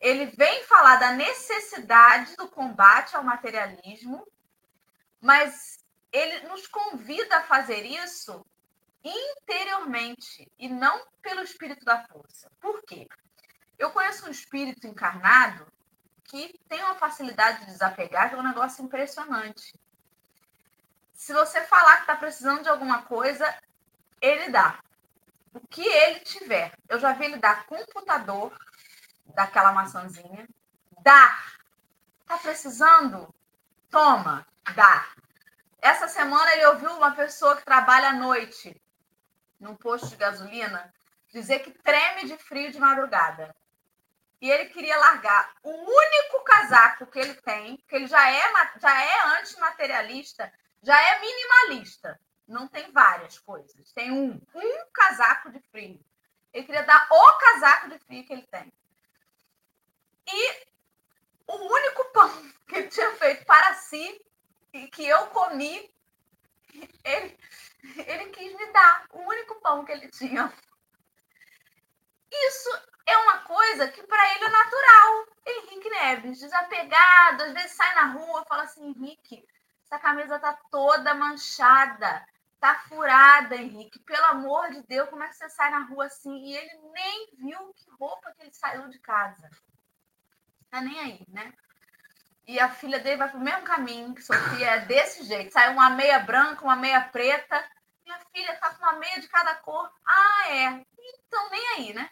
[0.00, 4.26] Ele vem falar da necessidade do combate ao materialismo,
[5.20, 5.78] mas
[6.12, 8.44] ele nos convida a fazer isso
[9.02, 12.50] interiormente e não pelo espírito da força.
[12.60, 13.06] Por quê?
[13.78, 15.66] Eu conheço um espírito encarnado
[16.24, 19.74] que tem uma facilidade de desapegar, que é um negócio impressionante.
[21.12, 23.54] Se você falar que está precisando de alguma coisa,
[24.20, 24.78] ele dá.
[25.52, 26.72] O que ele tiver.
[26.88, 28.52] Eu já vi ele dar computador,
[29.26, 30.48] daquela maçãzinha.
[31.02, 31.38] Dá.
[32.20, 33.32] Está precisando?
[33.90, 35.06] Toma, dá.
[35.80, 38.80] Essa semana ele ouviu uma pessoa que trabalha à noite
[39.60, 40.92] num posto de gasolina
[41.30, 43.54] dizer que treme de frio de madrugada.
[44.44, 48.42] E ele queria largar o único casaco que ele tem, que ele já é,
[48.78, 50.52] já é antimaterialista,
[50.82, 52.20] já é minimalista.
[52.46, 53.90] Não tem várias coisas.
[53.94, 55.98] Tem um, um casaco de frio.
[56.52, 58.70] Ele queria dar o casaco de frio que ele tem.
[60.26, 60.66] E
[61.46, 64.22] o único pão que ele tinha feito para si
[64.74, 65.90] e que eu comi,
[67.02, 67.38] ele,
[67.96, 70.52] ele quis me dar o único pão que ele tinha.
[72.30, 75.26] Isso é uma coisa que para ele é natural.
[75.46, 79.46] Henrique Neves, desapegado, às vezes sai na rua fala assim: Henrique,
[79.84, 82.26] essa camisa tá toda manchada,
[82.58, 83.98] tá furada, Henrique.
[84.00, 86.34] Pelo amor de Deus, como é que você sai na rua assim?
[86.46, 89.50] E ele nem viu que roupa que ele saiu de casa.
[90.70, 91.52] Tá nem aí, né?
[92.46, 95.52] E a filha dele vai pro mesmo caminho que Sofia, é desse jeito.
[95.52, 97.64] Sai uma meia branca, uma meia preta.
[98.04, 99.90] Minha filha tá com uma meia de cada cor.
[100.06, 100.84] Ah, é.
[100.98, 102.10] Então, nem aí, né?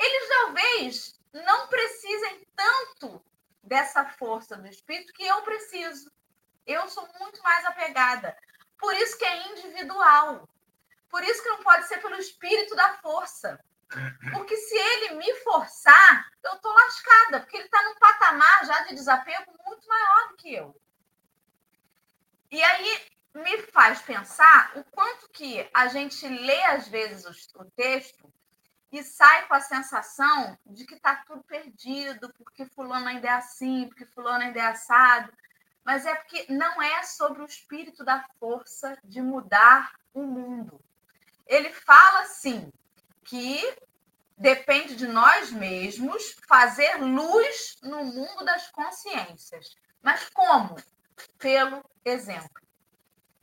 [0.00, 3.22] Eles talvez não precisem tanto
[3.62, 6.10] dessa força do espírito que eu preciso.
[6.66, 8.36] Eu sou muito mais apegada.
[8.78, 10.48] Por isso que é individual.
[11.08, 13.62] Por isso que não pode ser pelo espírito da força.
[14.32, 18.94] Porque se ele me forçar, eu tô lascada, porque ele está num patamar já de
[18.94, 20.80] desapego muito maior do que eu.
[22.50, 28.32] E aí me faz pensar o quanto que a gente lê às vezes o, texto
[28.92, 33.86] e sai com a sensação de que está tudo perdido, porque fulano ainda é assim,
[33.86, 35.32] porque fulano ainda é assado.
[35.84, 40.80] Mas é porque não é sobre o espírito da força de mudar o mundo.
[41.46, 42.70] Ele fala, sim,
[43.24, 43.76] que
[44.36, 49.76] depende de nós mesmos fazer luz no mundo das consciências.
[50.02, 50.76] Mas como?
[51.38, 52.60] Pelo exemplo.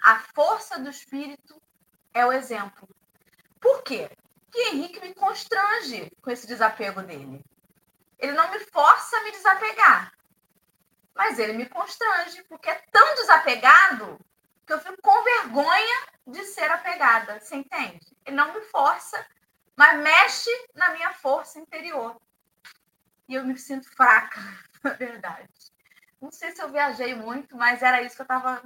[0.02, 1.62] A força do espírito
[2.14, 2.88] é o exemplo.
[3.60, 4.10] Por quê?
[4.58, 7.46] Porque Henrique me constrange com esse desapego dele.
[8.18, 10.12] Ele não me força a me desapegar.
[11.16, 14.20] Mas ele me constrange, porque é tão desapegado
[14.66, 17.40] que eu fico com vergonha de ser apegada.
[17.40, 18.18] Você entende?
[18.26, 19.24] Ele não me força,
[19.76, 22.20] mas mexe na minha força interior.
[23.30, 24.42] E eu me sinto fraca,
[24.84, 25.54] na verdade.
[26.20, 28.64] Não sei se eu viajei muito, mas era isso que eu estava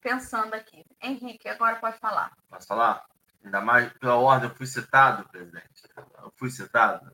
[0.00, 0.86] pensando aqui.
[1.02, 2.30] Henrique, agora pode falar.
[2.48, 3.15] Posso falar?
[3.44, 5.82] Ainda mais pela ordem, eu fui citado, presidente.
[5.96, 7.10] Eu fui citado.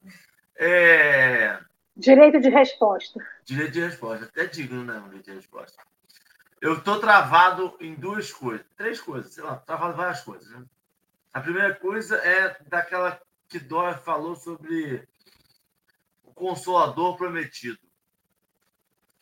[0.57, 1.61] É...
[1.97, 3.21] Direito de resposta.
[3.45, 4.25] Direito de resposta.
[4.25, 5.01] Até digno, né?
[5.05, 5.83] Direito de resposta.
[6.61, 8.65] Eu estou travado em duas coisas.
[8.77, 10.49] Três coisas, sei lá, travado várias coisas.
[10.51, 10.65] Né?
[11.33, 15.07] A primeira coisa é daquela que Dória falou sobre
[16.23, 17.79] o consolador prometido.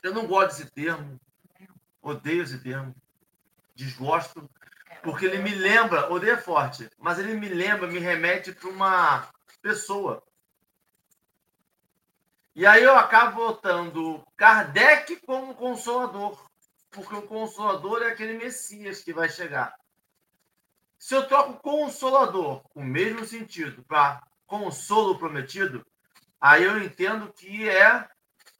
[0.02, 1.20] Eu não gosto desse termo,
[2.00, 2.94] odeio esse termo,
[3.74, 4.48] desgosto,
[5.02, 9.28] porque ele me lembra, odeio é forte, mas ele me lembra, me remete para uma
[9.62, 10.22] pessoa.
[12.54, 16.38] E aí eu acabo botando Kardec como consolador,
[16.90, 19.74] porque o consolador é aquele Messias que vai chegar.
[20.98, 25.86] Se eu troco consolador, o mesmo sentido, para consolo prometido,
[26.40, 28.06] aí eu entendo que é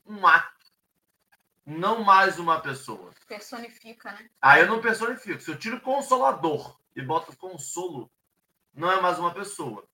[0.07, 0.60] um ato,
[1.71, 3.13] não mais uma pessoa.
[3.29, 4.29] Personifica, né?
[4.41, 5.41] Aí eu não personifico.
[5.41, 8.11] Se eu tiro consolador e boto consolo,
[8.75, 9.87] não é mais uma pessoa.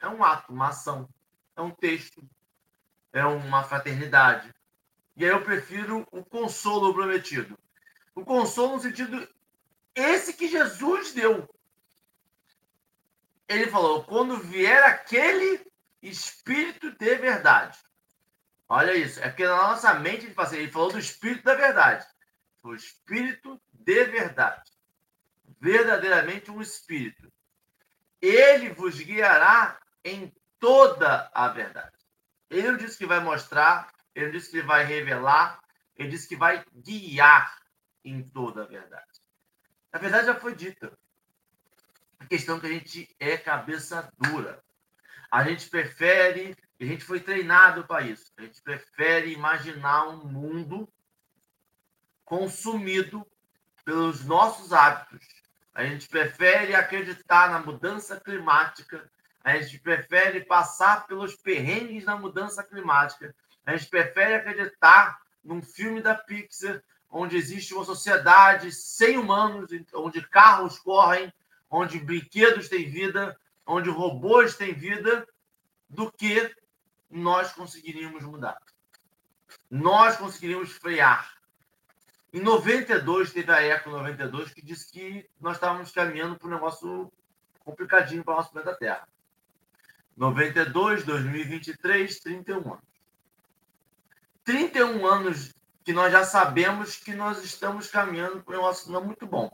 [0.00, 1.08] É um ato, uma ação,
[1.56, 2.22] é um texto,
[3.12, 4.54] é uma fraternidade.
[5.16, 7.58] E aí eu prefiro o consolo prometido.
[8.14, 9.28] O consolo no sentido
[9.94, 11.48] esse que Jesus deu
[13.48, 15.64] ele falou: quando vier aquele
[16.02, 17.78] espírito de verdade.
[18.68, 22.06] Olha isso, é porque na nossa mente fala assim, ele falou do espírito da verdade.
[22.64, 24.70] O espírito de verdade.
[25.60, 27.32] Verdadeiramente um espírito.
[28.20, 31.96] Ele vos guiará em toda a verdade.
[32.50, 35.60] Ele não disse que vai mostrar, ele disse que vai revelar,
[35.94, 37.60] ele disse que vai guiar
[38.04, 39.20] em toda a verdade.
[39.92, 40.92] A verdade já foi dita.
[42.18, 44.62] A questão é que a gente é cabeça dura.
[45.30, 48.32] A gente prefere, a gente foi treinado para isso.
[48.36, 50.88] A gente prefere imaginar um mundo
[52.24, 53.26] consumido
[53.84, 55.24] pelos nossos hábitos.
[55.74, 59.10] A gente prefere acreditar na mudança climática.
[59.42, 63.34] A gente prefere passar pelos perrengues na mudança climática.
[63.64, 70.20] A gente prefere acreditar num filme da Pixar onde existe uma sociedade sem humanos, onde
[70.28, 71.32] carros correm,
[71.70, 75.26] onde brinquedos têm vida, onde robôs têm vida,
[75.88, 76.54] do que
[77.16, 78.58] nós conseguiríamos mudar.
[79.70, 81.34] Nós conseguiríamos frear.
[82.32, 87.12] Em 92, teve a Eco 92 que disse que nós estávamos caminhando para um negócio
[87.60, 89.08] complicadinho para o nosso planeta Terra.
[90.16, 92.84] 92, 2023, 31 anos.
[94.44, 99.26] 31 anos que nós já sabemos que nós estamos caminhando para um negócio não muito
[99.26, 99.50] bom.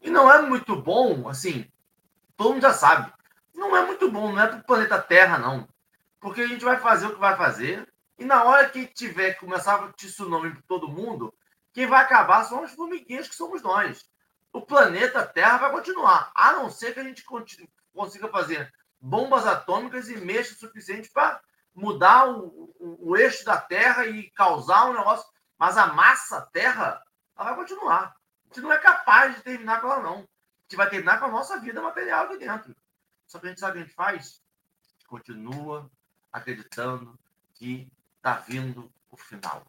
[0.00, 1.70] E não é muito bom, assim,
[2.36, 3.12] todo mundo já sabe.
[3.54, 5.68] Não é muito bom, não é para o planeta Terra, não.
[6.22, 7.86] Porque a gente vai fazer o que vai fazer,
[8.18, 11.34] e na hora que tiver que começar a tsunami para todo mundo,
[11.74, 14.08] quem vai acabar são as formiguinhas que somos nós.
[14.50, 17.22] O planeta Terra vai continuar, a não ser que a gente
[17.92, 21.38] consiga fazer bombas atômicas e meios suficientes para
[21.74, 25.26] mudar o, o, o, eixo da Terra e causar um negócio.
[25.58, 27.02] Mas a massa Terra,
[27.36, 28.14] ela vai continuar
[28.52, 30.16] gente não é capaz de terminar com ela, não.
[30.18, 32.76] A gente vai terminar com a nossa vida material aqui dentro.
[33.26, 34.42] Só que a gente sabe o que a gente faz?
[34.84, 35.90] A gente continua
[36.32, 37.18] acreditando
[37.54, 39.64] que está vindo o final.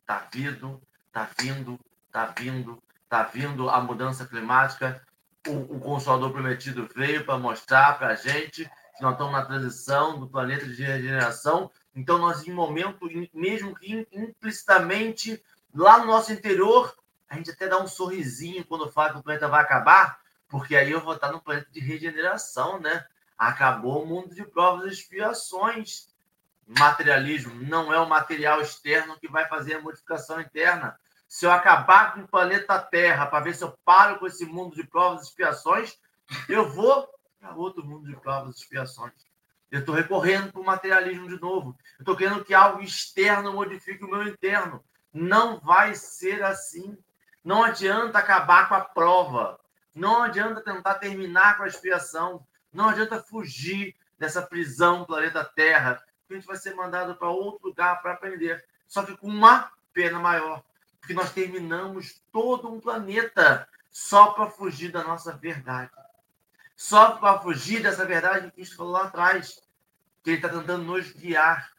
[0.00, 5.02] Está vindo, está vindo, está vindo, está vindo a mudança climática.
[5.46, 8.64] O, o Consolador Prometido veio para mostrar para a gente
[8.96, 11.70] que nós estamos na transição do planeta de regeneração.
[11.94, 15.42] Então, nós, em momento, mesmo que implicitamente,
[15.74, 16.94] lá no nosso interior,
[17.28, 20.90] a gente até dá um sorrisinho quando fala que o planeta vai acabar, porque aí
[20.90, 23.06] eu vou estar no planeta de regeneração, né?
[23.40, 26.08] Acabou o mundo de provas e expiações.
[26.66, 30.94] Materialismo não é o material externo que vai fazer a modificação interna.
[31.26, 34.76] Se eu acabar com o planeta Terra para ver se eu paro com esse mundo
[34.76, 35.98] de provas e expiações,
[36.50, 37.08] eu vou
[37.40, 39.14] para outro mundo de provas e expiações.
[39.70, 41.74] Eu estou recorrendo para o materialismo de novo.
[41.98, 44.84] Eu estou querendo que algo externo modifique o meu interno.
[45.14, 46.94] Não vai ser assim.
[47.42, 49.58] Não adianta acabar com a prova.
[49.94, 52.46] Não adianta tentar terminar com a expiação.
[52.72, 53.96] Não adianta fugir.
[54.18, 59.02] nessa prisão planeta Terra, a gente vai ser mandado para outro lugar para aprender, só
[59.02, 60.62] que com uma pena maior,
[61.00, 65.90] porque nós terminamos todo um planeta só para fugir da nossa verdade.
[66.76, 69.60] Só para fugir dessa verdade que Cristo falou lá atrás,
[70.22, 71.70] que ele está tentando nos guiar.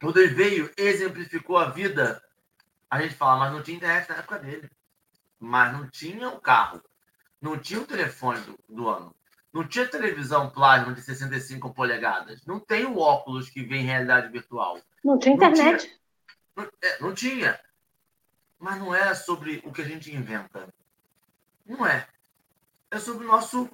[0.00, 2.22] Quando ele veio, exemplificou a vida,
[2.88, 4.70] a gente fala, mas não tinha internet na época dele.
[5.38, 6.82] Mas não tinha um carro.
[7.40, 9.14] Não tinha o um telefone do, do, ano.
[9.52, 12.44] Não tinha televisão plasma de 65 polegadas.
[12.46, 14.80] Não tem o óculos que vem em realidade virtual.
[15.04, 15.60] Não tinha internet.
[15.60, 16.00] Não tinha.
[16.56, 17.60] Não, é, não tinha.
[18.58, 20.68] Mas não é sobre o que a gente inventa.
[21.66, 22.06] Não é.
[22.90, 23.68] É sobre o nosso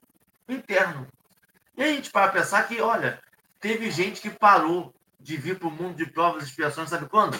[0.48, 1.06] interno.
[1.76, 3.20] E a gente para pensar que, olha,
[3.60, 7.38] teve gente que parou de vir para o mundo de provas e expiações, sabe quando?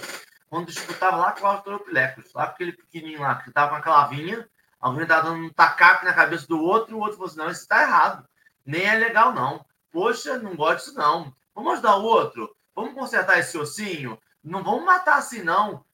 [0.49, 4.47] Quando disputava lá com o Autoropilecos, lá aquele pequenininho lá, que estava com a clavinha,
[4.81, 7.51] alguém estava dando um tacape na cabeça do outro, e o outro falou assim: não,
[7.51, 8.29] isso está errado.
[8.65, 9.65] Nem é legal, não.
[9.91, 11.35] Poxa, não gosto disso, não.
[11.55, 12.55] Vamos ajudar o outro?
[12.75, 14.21] Vamos consertar esse ossinho?
[14.43, 15.85] Não vamos matar assim, não.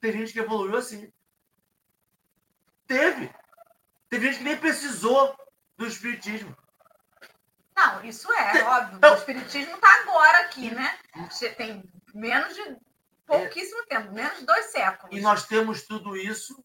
[0.00, 1.12] Tem gente que evoluiu assim.
[2.86, 3.32] Teve.
[4.08, 5.36] Teve gente que nem precisou
[5.76, 6.56] do espiritismo.
[7.76, 8.96] Não, isso é, óbvio.
[8.98, 10.96] Então, o espiritismo está agora aqui, né?
[11.28, 11.82] Você tem
[12.14, 12.76] menos de
[13.26, 15.16] pouquíssimo é, tempo, menos de dois séculos.
[15.16, 16.62] E nós temos tudo isso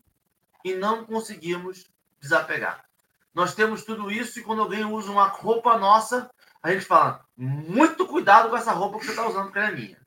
[0.63, 1.85] e não conseguimos
[2.19, 2.85] desapegar.
[3.33, 6.29] Nós temos tudo isso e quando alguém usa uma roupa nossa,
[6.61, 9.71] a gente fala: muito cuidado com essa roupa que você está usando, porque ela é
[9.71, 9.99] minha.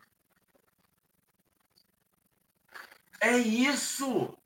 [3.20, 4.36] É isso.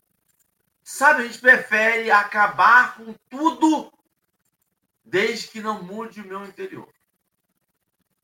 [0.84, 3.92] Sabe, a gente prefere acabar com tudo
[5.02, 6.88] desde que não mude o meu interior.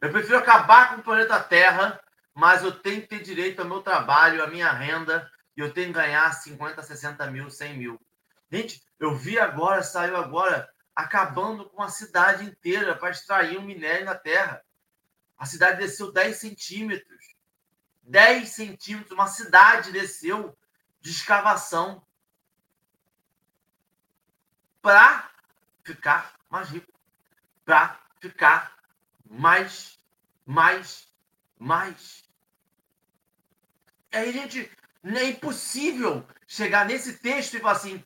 [0.00, 2.00] Eu prefiro acabar com o planeta Terra,
[2.34, 5.88] mas eu tenho que ter direito ao meu trabalho, à minha renda, e eu tenho
[5.88, 8.00] que ganhar 50, 60 mil, 100 mil.
[8.50, 13.64] Gente, eu vi agora, saiu agora, acabando com a cidade inteira para extrair o um
[13.64, 14.62] minério na Terra.
[15.38, 17.34] A cidade desceu 10 centímetros.
[18.02, 20.56] 10 centímetros, uma cidade desceu
[21.00, 22.04] de escavação
[24.80, 25.30] para
[25.84, 26.92] ficar mais rico,
[27.64, 28.76] para ficar
[29.24, 29.98] mais,
[30.44, 31.08] mais,
[31.58, 32.24] mais.
[34.12, 34.70] Aí, gente,
[35.04, 38.04] é impossível chegar nesse texto e falar assim: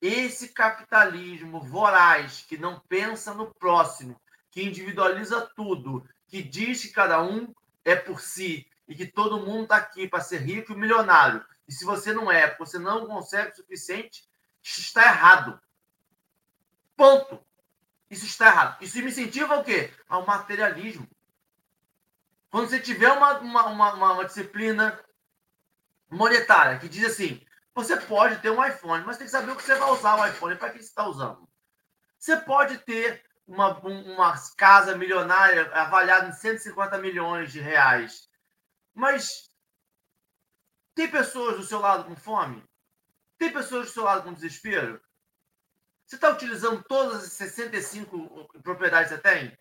[0.00, 7.22] esse capitalismo voraz que não pensa no próximo, que individualiza tudo, que diz que cada
[7.22, 7.52] um
[7.84, 11.44] é por si e que todo mundo está aqui para ser rico e milionário.
[11.66, 14.28] E se você não é, porque você não consegue o suficiente,
[14.62, 15.60] está errado.
[16.96, 17.44] Ponto.
[18.10, 18.82] Isso está errado.
[18.82, 19.90] Isso me incentiva o quê?
[20.08, 21.08] Ao materialismo.
[22.50, 25.00] Quando você tiver uma, uma, uma, uma disciplina
[26.14, 27.44] monetária que diz assim,
[27.74, 30.26] você pode ter um iPhone, mas tem que saber o que você vai usar o
[30.26, 31.48] iPhone, para que você está usando.
[32.18, 38.28] Você pode ter uma, uma casa milionária avaliada em 150 milhões de reais,
[38.94, 39.50] mas
[40.94, 42.64] tem pessoas do seu lado com fome?
[43.36, 45.02] Tem pessoas do seu lado com desespero?
[46.06, 49.58] Você está utilizando todas as 65 propriedades que você tem?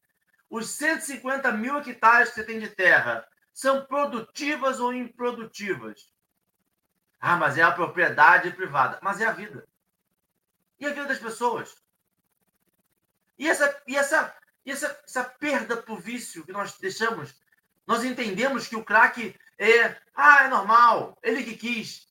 [0.49, 6.12] Os 150 mil hectares que você tem de terra são produtivas ou improdutivas?
[7.25, 8.99] Ah, mas é a propriedade privada.
[9.01, 9.65] Mas é a vida.
[10.77, 11.73] E a vida das pessoas?
[13.39, 17.33] E essa, e essa, e essa, essa perda por vício que nós deixamos?
[17.87, 19.95] Nós entendemos que o crack é.
[20.13, 21.17] Ah, é normal.
[21.23, 22.09] Ele que quis.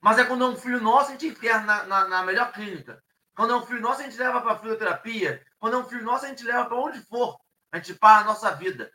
[0.00, 3.02] Mas é quando é um filho nosso, a gente interna na, na, na melhor clínica.
[3.34, 5.44] Quando é um filho nosso, a gente leva para a fisioterapia.
[5.58, 7.36] Quando é um filho nosso, a gente leva para onde for.
[7.72, 8.92] A gente para a nossa vida.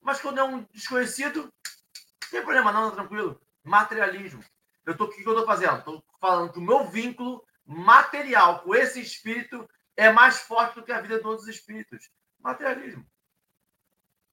[0.00, 3.40] Mas quando é um desconhecido, não tem problema não, tranquilo.
[3.68, 4.42] Materialismo.
[4.84, 5.78] Eu tô, o que eu estou fazendo?
[5.78, 10.92] Estou falando que o meu vínculo material com esse espírito é mais forte do que
[10.92, 12.10] a vida de outros espíritos.
[12.40, 13.06] Materialismo.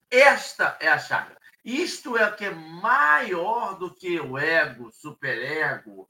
[0.09, 1.38] Esta é a chaga.
[1.63, 6.07] Isto é o que é maior do que o ego, superego.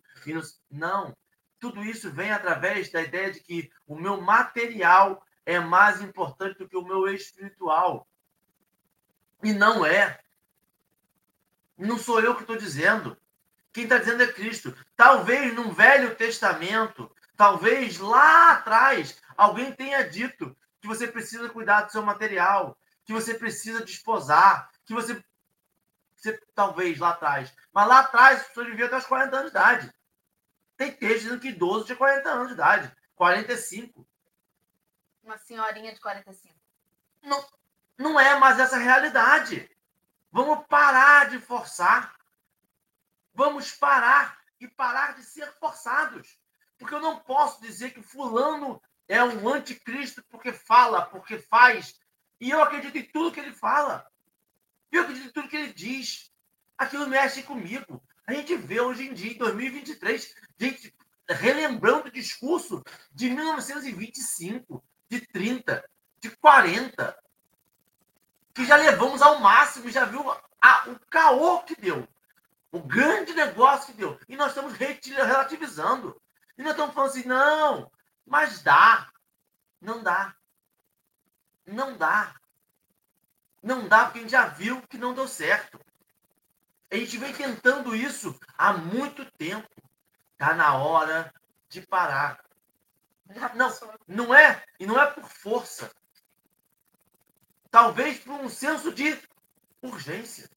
[0.70, 1.16] Não.
[1.60, 6.68] Tudo isso vem através da ideia de que o meu material é mais importante do
[6.68, 8.08] que o meu espiritual.
[9.42, 10.20] E não é.
[11.78, 13.18] Não sou eu que estou dizendo.
[13.74, 14.76] Quem está dizendo é Cristo.
[14.96, 21.92] Talvez no Velho Testamento, talvez lá atrás, alguém tenha dito que você precisa cuidar do
[21.92, 25.22] seu material, que você precisa desposar, que você,
[26.16, 27.54] você talvez lá atrás.
[27.74, 29.94] Mas lá atrás, as pessoas viviam até os 40 anos de idade.
[30.78, 32.96] Tem texto dizendo que idoso tinha 40 anos de idade.
[33.16, 34.08] 45.
[35.24, 36.54] Uma senhorinha de 45.
[37.24, 37.46] Não,
[37.98, 39.70] não é mais essa realidade.
[40.36, 42.14] Vamos parar de forçar.
[43.34, 46.38] Vamos parar e parar de ser forçados.
[46.78, 51.98] Porque eu não posso dizer que fulano é um anticristo porque fala, porque faz.
[52.42, 54.06] E eu acredito em tudo que ele fala.
[54.92, 56.30] Eu acredito em tudo que ele diz.
[56.78, 58.04] Aquilo mexe comigo.
[58.28, 60.94] A gente vê hoje em dia, em 2023, gente
[61.30, 67.18] relembrando o discurso de 1925, de 30, de 40,
[68.56, 70.32] que já levamos ao máximo, já viu
[70.62, 72.08] a, o caô que deu,
[72.72, 74.18] o grande negócio que deu.
[74.30, 76.20] E nós estamos relativizando.
[76.58, 77.92] E nós estamos falando assim, não,
[78.26, 79.10] mas dá.
[79.82, 80.34] Não dá.
[81.68, 82.34] Não dá.
[83.62, 85.78] Não dá porque a gente já viu que não deu certo.
[86.90, 89.68] A gente vem tentando isso há muito tempo.
[90.32, 91.34] Está na hora
[91.68, 92.40] de parar.
[93.54, 93.70] Não,
[94.08, 95.92] não é, e não é por força.
[97.76, 99.20] Talvez por um senso de
[99.82, 100.50] urgência.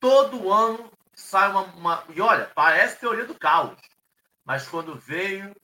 [0.00, 3.78] Todo ano sai uma, uma, E olha, parece teoria do caos.
[4.46, 5.54] Mas quando veio.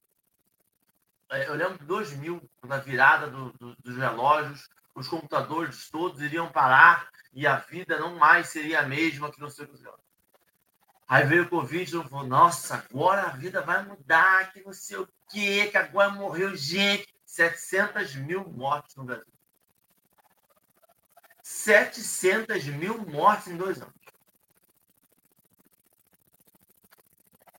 [1.31, 6.53] É, eu lembro de 2000, na virada do, do, dos relógios, os computadores todos iriam
[6.53, 9.99] parar e a vida não mais seria a mesma que não sei o.
[11.09, 14.99] Aí veio o Covid e falou: Nossa, agora a vida vai mudar, que não sei
[14.99, 17.09] o quê, que agora morreu gente.
[17.25, 19.35] 700 mil mortes no Brasil.
[21.65, 23.95] 700 mil mortes em dois anos.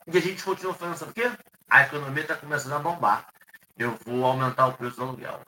[0.08, 1.32] E a gente continua falando, sabe o quê?
[1.70, 3.28] A economia está começando a bombar.
[3.78, 5.42] Eu vou aumentar o preço do aluguel.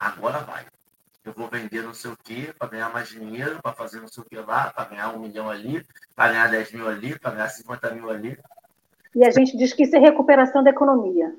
[0.00, 0.66] Agora vai
[1.24, 4.22] eu vou vender não sei o quê para ganhar mais dinheiro, para fazer não sei
[4.22, 5.86] o que lá, para ganhar um milhão ali,
[6.16, 8.38] para ganhar 10 mil ali, para ganhar 50 mil ali.
[9.14, 11.32] E a gente diz que isso é recuperação da economia.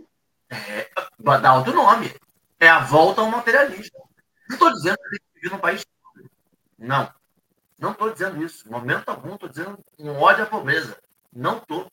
[0.49, 0.89] É,
[1.19, 2.13] dá outro nome.
[2.59, 4.07] É a volta ao materialismo.
[4.47, 5.85] Não estou dizendo que a gente vive num país.
[6.83, 7.09] Não.
[7.79, 8.69] Não estou dizendo isso.
[8.69, 11.01] momento algum, estou dizendo um ódio à pobreza.
[11.31, 11.89] Não estou.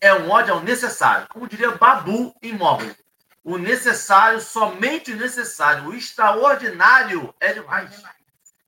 [0.00, 1.28] É um ódio ao necessário.
[1.28, 2.96] Como diria Babu Imóvel.
[3.44, 5.86] O necessário, somente o necessário.
[5.86, 8.02] O extraordinário é demais.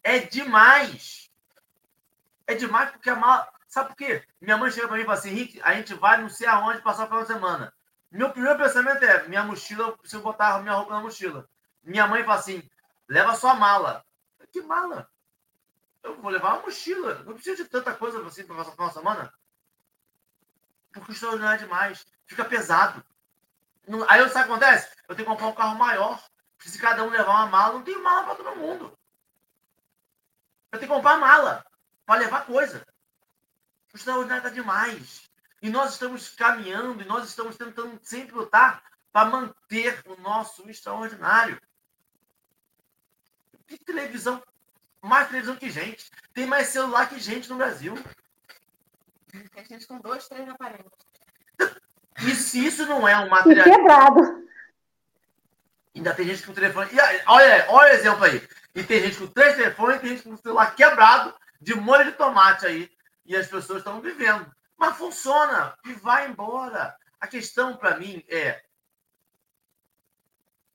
[0.02, 1.30] É demais.
[2.46, 3.48] É demais porque a mala.
[3.66, 4.22] Sabe por quê?
[4.40, 6.82] Minha mãe chega para mim e fala assim: Henrique, a gente vai não sei aonde
[6.82, 7.72] passar o final de semana.
[8.10, 11.48] Meu primeiro pensamento é: minha mochila, se eu botar minha roupa na mochila.
[11.82, 12.62] Minha mãe fala assim:
[13.08, 14.04] leva sua mala.
[14.52, 15.08] Que mala?
[16.04, 17.22] Eu vou levar uma mochila.
[17.24, 19.34] Não precisa de tanta coisa assim para passar de semana.
[20.92, 22.06] Porque o extraordinário é demais.
[22.26, 23.04] Fica pesado.
[24.08, 24.94] Aí sabe o que acontece?
[25.08, 26.22] Eu tenho que comprar um carro maior.
[26.58, 28.96] Se cada um levar uma mala, não tem mala para todo mundo.
[30.70, 31.64] Eu tenho que comprar mala
[32.06, 32.86] para levar coisa.
[33.92, 35.28] O extraordinário está demais.
[35.62, 41.60] E nós estamos caminhando e nós estamos tentando sempre lutar para manter o nosso extraordinário.
[43.66, 44.42] Que televisão?
[45.04, 46.10] Mais televisão que gente.
[46.32, 47.94] Tem mais celular que gente no Brasil.
[49.30, 50.90] Tem gente com dois, três aparelhos.
[52.22, 53.64] E se isso não é um material.
[53.64, 54.48] Quebrado.
[55.94, 56.88] Ainda tem gente com telefone.
[56.90, 58.48] E olha, olha o exemplo aí.
[58.74, 62.12] E tem gente com três telefones, tem gente com o celular quebrado, de molho de
[62.12, 62.90] tomate aí.
[63.26, 64.50] E as pessoas estão vivendo.
[64.78, 66.96] Mas funciona e vai embora.
[67.20, 68.64] A questão para mim é: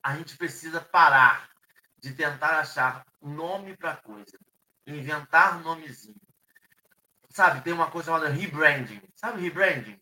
[0.00, 1.50] a gente precisa parar
[2.00, 4.38] de tentar achar nome para coisa,
[4.86, 6.16] inventar nomezinho.
[7.28, 9.02] Sabe, tem uma coisa chamada rebranding.
[9.14, 10.00] Sabe rebranding?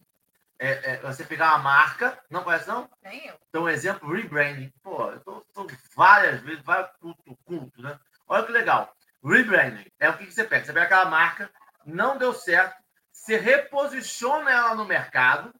[0.58, 2.90] é, é, você pegar uma marca, não conhece não?
[3.02, 3.38] Nem eu.
[3.48, 4.72] Então, exemplo, rebranding.
[4.82, 7.98] Pô, eu tô, tô várias vezes, vai culto, culto, né?
[8.26, 8.92] Olha que legal.
[9.24, 10.64] Rebranding é o que, que você pega.
[10.64, 11.50] Você pega aquela marca,
[11.86, 12.76] não deu certo,
[13.12, 15.54] você reposiciona ela no mercado,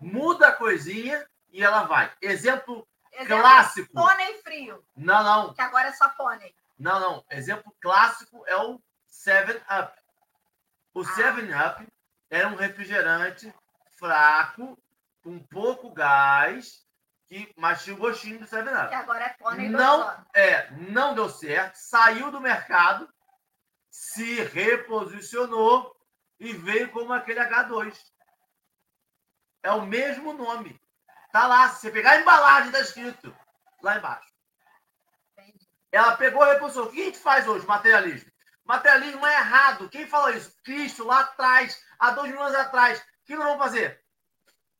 [0.00, 2.12] muda a coisinha e ela vai.
[2.20, 3.92] Exemplo, Exemplo clássico.
[3.92, 4.84] Pônei frio.
[4.96, 5.54] Não, não.
[5.54, 6.54] Que agora é só pônei.
[6.78, 7.24] Não, não.
[7.30, 10.00] Exemplo clássico é o 7-Up.
[10.94, 11.86] O 7-Up ah.
[12.30, 13.52] era um refrigerante
[13.98, 14.78] fraco,
[15.22, 16.84] com pouco gás,
[17.26, 21.28] que, mas tinha o gostinho do 7 Que agora é pônei não, é, não deu
[21.28, 23.08] certo, saiu do mercado,
[23.90, 25.96] se reposicionou
[26.40, 27.96] e veio como aquele H2.
[29.62, 30.81] É o mesmo nome.
[31.32, 33.34] Tá lá, se você pegar a embalagem, tá escrito
[33.82, 34.30] lá embaixo.
[35.90, 36.90] Ela pegou e reposicionou.
[36.90, 38.30] O que a gente faz hoje, materialismo?
[38.64, 39.88] Materialismo é errado.
[39.88, 40.54] Quem fala isso?
[40.62, 42.98] Cristo, lá atrás, há dois mil anos atrás.
[43.00, 44.00] O que nós vamos fazer?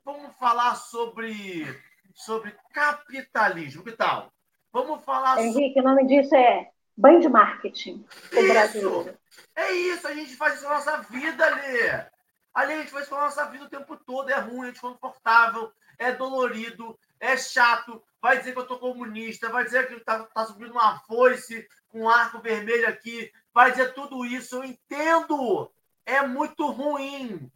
[0.04, 1.66] Vamos falar sobre,
[2.14, 3.82] sobre capitalismo.
[3.82, 4.30] Que tal?
[4.72, 5.80] Vamos falar Henrique, sobre...
[5.80, 8.06] o nome disso é banho de marketing.
[8.30, 9.18] Isso.
[9.56, 12.06] É isso, a gente faz isso na nossa vida, Lê.
[12.54, 14.30] Ali a gente isso na nossa vida o tempo todo.
[14.30, 18.02] É ruim, é desconfortável, é dolorido, é chato.
[18.20, 22.02] Vai dizer que eu tô comunista, vai dizer que tá, tá subindo uma foice com
[22.02, 24.56] um arco vermelho aqui, vai dizer tudo isso.
[24.56, 25.70] Eu entendo.
[26.04, 27.50] É muito ruim.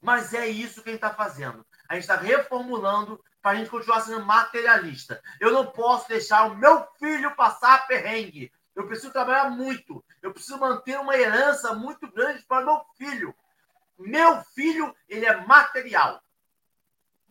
[0.00, 1.64] Mas é isso que a gente está fazendo.
[1.88, 5.22] A gente está reformulando para a gente continuar sendo materialista.
[5.40, 8.50] Eu não posso deixar o meu filho passar perrengue.
[8.74, 10.04] Eu preciso trabalhar muito.
[10.22, 13.34] Eu preciso manter uma herança muito grande para meu filho.
[13.98, 16.22] Meu filho, ele é material.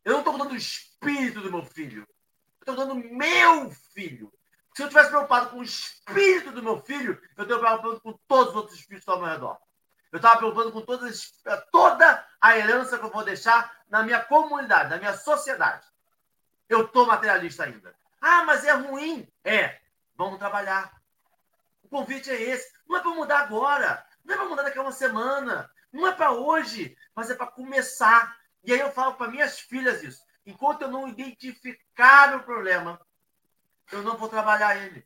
[0.03, 2.01] Eu não estou falando do espírito do meu filho.
[2.01, 4.31] Eu estou falando do meu filho.
[4.75, 8.49] Se eu tivesse preocupado com o espírito do meu filho, eu estou preocupado com todos
[8.49, 9.57] os outros espíritos ao meu redor.
[10.11, 11.33] Eu estava preocupado com todas,
[11.71, 15.85] toda a herança que eu vou deixar na minha comunidade, na minha sociedade.
[16.69, 17.95] Eu estou materialista ainda.
[18.21, 19.27] Ah, mas é ruim.
[19.43, 19.79] É.
[20.15, 20.91] Vamos trabalhar.
[21.83, 22.71] O convite é esse.
[22.87, 24.05] Não é para mudar agora.
[24.23, 25.69] Não é para mudar daqui a uma semana.
[25.93, 26.97] Não é para hoje.
[27.15, 28.35] Mas é para começar.
[28.63, 30.23] E aí eu falo para minhas filhas isso.
[30.45, 32.99] Enquanto eu não identificar o problema,
[33.91, 35.05] eu não vou trabalhar ele.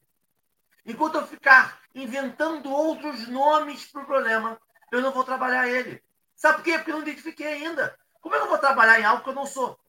[0.85, 4.59] Enquanto eu ficar inventando outros nomes para o problema,
[4.91, 6.01] eu não vou trabalhar ele.
[6.35, 6.77] Sabe por quê?
[6.77, 7.97] Porque eu não identifiquei ainda.
[8.21, 9.79] Como é que eu vou trabalhar em algo que eu não sou?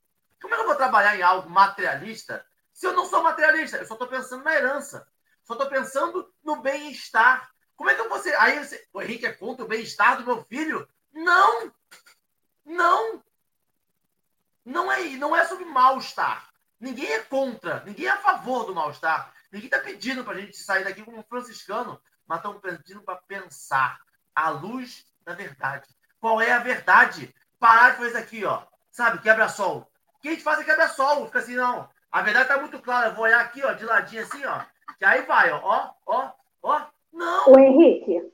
[0.41, 3.77] Como é que eu vou trabalhar em algo materialista se eu não sou materialista?
[3.77, 5.07] Eu só estou pensando na herança.
[5.45, 7.51] Só estou pensando no bem-estar.
[7.79, 8.35] Como é que eu vou ser?
[8.41, 10.87] Aí você, o Henrique é contra o bem-estar do meu filho?
[11.13, 11.73] Não!
[12.67, 13.23] Não!
[14.65, 16.51] Não é, não é sobre mal-estar.
[16.81, 19.33] Ninguém é contra, ninguém é a favor do mal-estar.
[19.53, 23.15] Ninguém está pedindo para a gente sair daqui como um franciscano, mas estão pedindo para
[23.15, 24.01] pensar
[24.35, 25.89] à luz da verdade.
[26.21, 27.33] Qual é a verdade?
[27.61, 28.67] Parar de fazer isso aqui, ó.
[28.91, 29.89] Sabe, quebra-sol.
[30.17, 31.27] O que a gente faz é quebra-sol.
[31.27, 31.89] Fica assim, não.
[32.11, 33.11] A verdade está muito clara.
[33.11, 34.65] Eu vou olhar aqui, ó, de ladinho assim, ó.
[34.99, 36.98] Que aí vai, ó, ó, ó, ó.
[37.13, 37.53] Não.
[37.53, 38.33] O Henrique,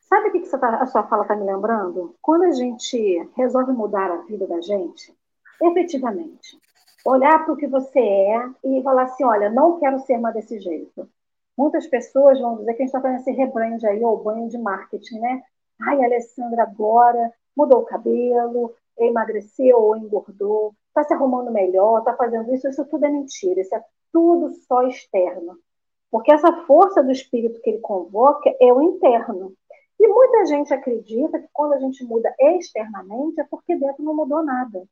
[0.00, 2.14] sabe o que, que tá, a sua fala está me lembrando?
[2.20, 5.14] Quando a gente resolve mudar a vida da gente,
[5.62, 6.58] efetivamente,
[7.04, 10.58] olhar para o que você é e falar assim: olha, não quero ser mais desse
[10.58, 11.08] jeito.
[11.56, 14.58] Muitas pessoas vão dizer que a gente está fazendo esse rebrand aí, ou banho de
[14.58, 15.42] marketing, né?
[15.80, 22.54] Ai, Alessandra agora mudou o cabelo, emagreceu ou engordou, está se arrumando melhor, está fazendo
[22.54, 22.68] isso.
[22.68, 25.58] Isso tudo é mentira, isso é tudo só externo.
[26.16, 29.52] Porque essa força do espírito que ele convoca é o interno.
[30.00, 34.42] E muita gente acredita que quando a gente muda externamente é porque dentro não mudou
[34.42, 34.82] nada.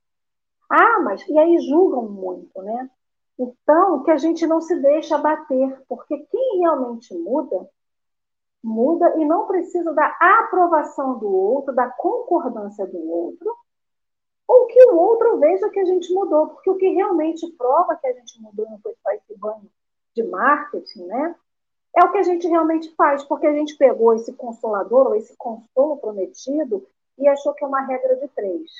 [0.68, 2.90] Ah, mas e aí julgam muito, né?
[3.38, 7.70] Então, que a gente não se deixa abater, porque quem realmente muda,
[8.62, 13.50] muda e não precisa da aprovação do outro, da concordância do outro,
[14.46, 18.08] ou que o outro veja que a gente mudou, porque o que realmente prova que
[18.08, 19.70] a gente mudou não foi só esse banho
[20.14, 21.34] de marketing, né?
[21.96, 25.36] É o que a gente realmente faz, porque a gente pegou esse consolador ou esse
[25.36, 26.86] consolo prometido
[27.18, 28.70] e achou que é uma regra de três.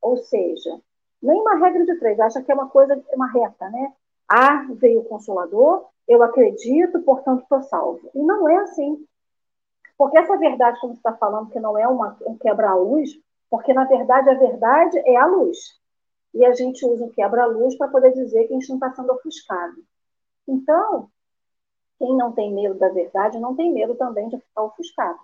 [0.00, 0.80] Ou seja,
[1.22, 3.92] nem uma regra de três, acha que é uma coisa, uma reta, né?
[4.28, 8.10] Ah, veio o Consolador, eu acredito, portanto estou salvo.
[8.14, 9.06] E não é assim.
[9.96, 13.10] Porque essa verdade, como você está falando, que não é uma, um quebra-luz,
[13.48, 15.58] porque na verdade a verdade é a luz.
[16.34, 19.12] E a gente usa o quebra-luz para poder dizer que a gente não está sendo
[19.12, 19.76] ofuscado.
[20.46, 21.08] Então,
[21.98, 25.18] quem não tem medo da verdade não tem medo também de ficar ofuscado.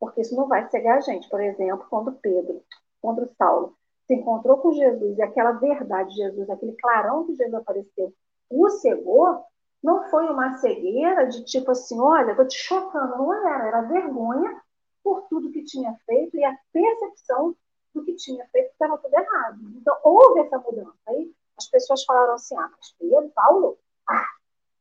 [0.00, 1.28] Porque isso não vai cegar a gente.
[1.28, 2.62] Por exemplo, quando Pedro,
[3.00, 3.76] quando Saulo
[4.06, 8.12] se encontrou com Jesus e aquela verdade de Jesus, aquele clarão que Jesus apareceu,
[8.50, 9.44] o cegou,
[9.82, 14.60] não foi uma cegueira de tipo assim, olha, estou te chocando, não era, era vergonha
[15.02, 17.56] por tudo que tinha feito e a percepção
[17.94, 19.58] do que tinha feito que estava tudo errado.
[19.76, 20.94] Então, houve essa mudança.
[21.08, 23.78] Aí as pessoas falaram assim, ah, mas Pedro, Paulo,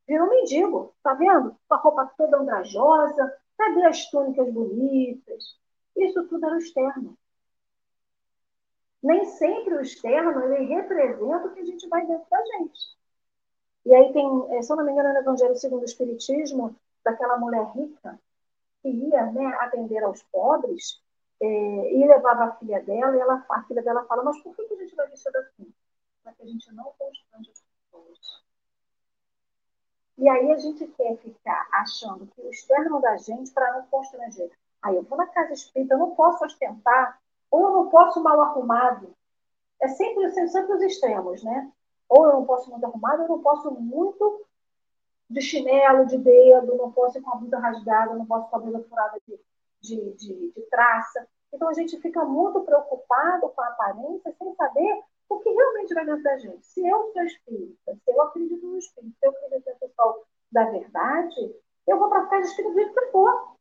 [0.07, 1.55] virou mendigo, tá vendo?
[1.67, 5.57] Com a roupa toda andrajosa, cadê as túnicas bonitas?
[5.95, 7.17] Isso tudo era o externo
[9.01, 12.95] nem sempre o externo ele representa o que a gente vai dentro da gente.
[13.85, 17.37] E aí tem, é, se eu não me engano, no Evangelho segundo o Espiritismo, daquela
[17.37, 18.19] mulher rica
[18.81, 21.01] que ia né, atender aos pobres
[21.41, 24.61] é, e levava a filha dela, e ela, a filha dela fala, mas por que,
[24.61, 25.73] a gente vai vestido assim?
[26.23, 28.43] Para que a gente não constrange as pessoas.
[30.21, 34.51] E aí a gente quer ficar achando que o externo da gente para não constranger.
[34.79, 37.19] Aí eu vou na casa espírita, eu não posso ostentar
[37.49, 39.15] ou eu não posso mal arrumado.
[39.81, 41.71] É sempre, sempre os extremos, né?
[42.07, 44.45] Ou eu não posso muito arrumado, eu não posso muito
[45.27, 48.59] de chinelo, de dedo, não posso ir com a blusa rasgada, não posso com a
[48.59, 49.39] blusa furada de,
[49.79, 51.27] de, de, de traça.
[51.51, 56.05] Então a gente fica muito preocupado com a aparência sem saber o que realmente vai
[56.05, 56.65] dentro da gente.
[56.65, 60.63] Se eu sou espírita, se eu acredito no espírito, se eu acredito no pessoal da
[60.65, 61.55] verdade,
[61.87, 63.55] eu vou para a fé de espírito do jeito que for.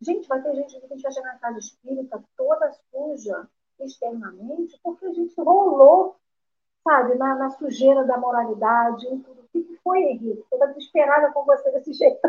[0.00, 3.48] Gente, vai ter gente que a gente vai chegar na casa espírita toda suja
[3.80, 6.16] externamente, porque a gente rolou,
[6.82, 9.42] sabe, na, na sujeira da moralidade, em tudo.
[9.42, 10.40] O que foi, Henrique?
[10.40, 12.20] Estou desesperada com você desse jeito.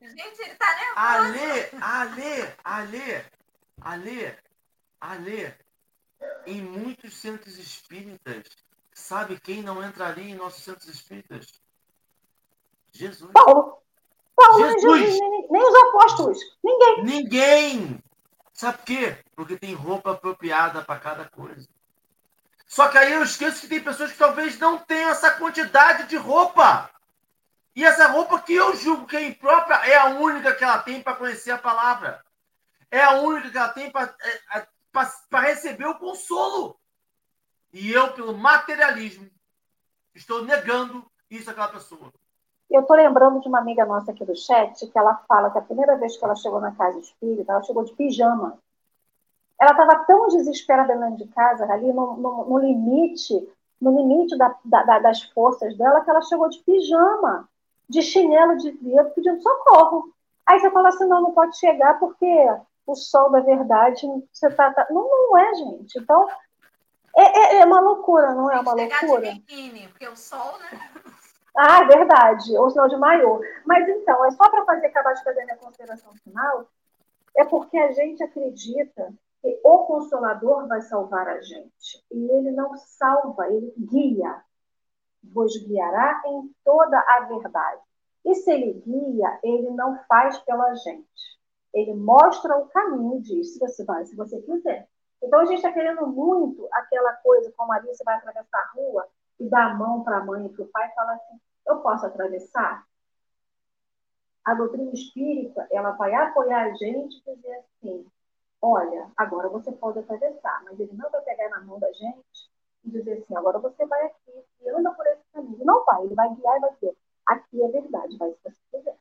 [0.00, 0.96] Gente, ele tá nervoso.
[0.96, 3.24] Ale, Ale, Ale,
[3.80, 4.36] Ale,
[5.00, 5.67] Ale.
[6.46, 8.44] Em muitos centros espíritas
[8.98, 11.46] Sabe quem não entraria em nossos centros espíritas?
[12.92, 13.30] Jesus.
[13.32, 13.80] Paulo.
[14.34, 15.00] Paulo, Jesus.
[15.00, 16.38] Jesus nem, nem os apóstolos.
[16.62, 17.04] Ninguém.
[17.04, 18.04] Ninguém!
[18.52, 19.16] Sabe por quê?
[19.36, 21.66] Porque tem roupa apropriada para cada coisa.
[22.66, 26.16] Só que aí eu esqueço que tem pessoas que talvez não tenham essa quantidade de
[26.16, 26.90] roupa.
[27.76, 31.00] E essa roupa que eu julgo que é imprópria é a única que ela tem
[31.00, 32.22] para conhecer a palavra.
[32.90, 34.12] É a única que ela tem para
[35.00, 36.76] é, receber o consolo.
[37.72, 39.28] E eu, pelo materialismo,
[40.14, 42.12] estou negando isso àquela pessoa.
[42.70, 45.62] Eu estou lembrando de uma amiga nossa aqui do chat que ela fala que a
[45.62, 48.58] primeira vez que ela chegou na casa espírita, ela chegou de pijama.
[49.58, 53.48] Ela estava tão desesperada dentro de casa, ali no, no, no limite,
[53.80, 57.48] no limite da, da, das forças dela, que ela chegou de pijama,
[57.88, 60.12] de chinelo de dedo, pedindo socorro.
[60.46, 62.26] Aí você fala assim, não, não pode chegar porque
[62.88, 64.86] o sol da verdade, você tá, tá...
[64.90, 65.98] Não, não é, gente.
[65.98, 66.26] Então,
[67.14, 69.20] é, é, é uma loucura, não é uma loucura?
[69.20, 70.90] De biquíni, porque o sol, né?
[71.56, 73.40] Ah, verdade, ou sinal de maior.
[73.66, 76.68] Mas então, é só para fazer acabar de fazer a minha consideração final,
[77.36, 79.12] é porque a gente acredita
[79.42, 82.04] que o Consolador vai salvar a gente.
[82.10, 84.42] E ele não salva, ele guia.
[85.22, 87.82] Vos guiará em toda a verdade.
[88.24, 91.37] E se ele guia, ele não faz pela gente.
[91.78, 94.88] Ele mostra o caminho diz se você vai, se você quiser.
[95.22, 99.08] Então a gente está querendo muito aquela coisa, como ali você vai atravessar a rua
[99.38, 101.78] e dá a mão para a mãe e para o pai e fala assim: eu
[101.78, 102.84] posso atravessar?
[104.44, 108.06] A doutrina espírita, ela vai apoiar a gente e dizer assim,
[108.60, 112.50] olha, agora você pode atravessar, mas ele não vai pegar na mão da gente
[112.84, 115.64] e dizer assim, agora você vai aqui e anda por esse caminho.
[115.64, 118.96] Não vai, ele vai guiar e vai dizer, aqui é verdade, vai se você quiser.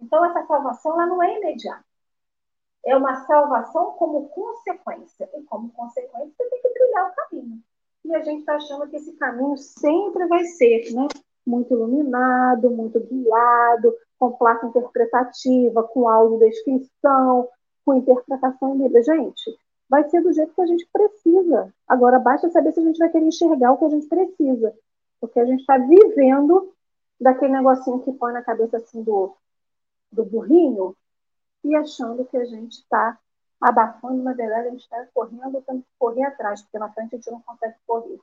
[0.00, 1.87] Então, essa salvação ela não é imediata.
[2.86, 5.28] É uma salvação como consequência.
[5.36, 7.62] E como consequência, você tem que trilhar o caminho.
[8.04, 11.08] E a gente está achando que esse caminho sempre vai ser, né?
[11.48, 17.48] muito iluminado, muito guiado, com placa interpretativa, com audiodescrição,
[17.84, 19.02] com interpretação em livro.
[19.02, 19.58] Gente,
[19.88, 21.72] vai ser do jeito que a gente precisa.
[21.88, 24.74] Agora, basta saber se a gente vai querer enxergar o que a gente precisa.
[25.20, 26.72] Porque a gente está vivendo
[27.20, 29.34] daquele negocinho que põe na cabeça assim do,
[30.12, 30.94] do burrinho
[31.64, 33.18] e achando que a gente está
[33.60, 37.16] abafando, na verdade, a gente está correndo, tendo que correr atrás, porque na frente a
[37.16, 38.20] gente não consegue correr.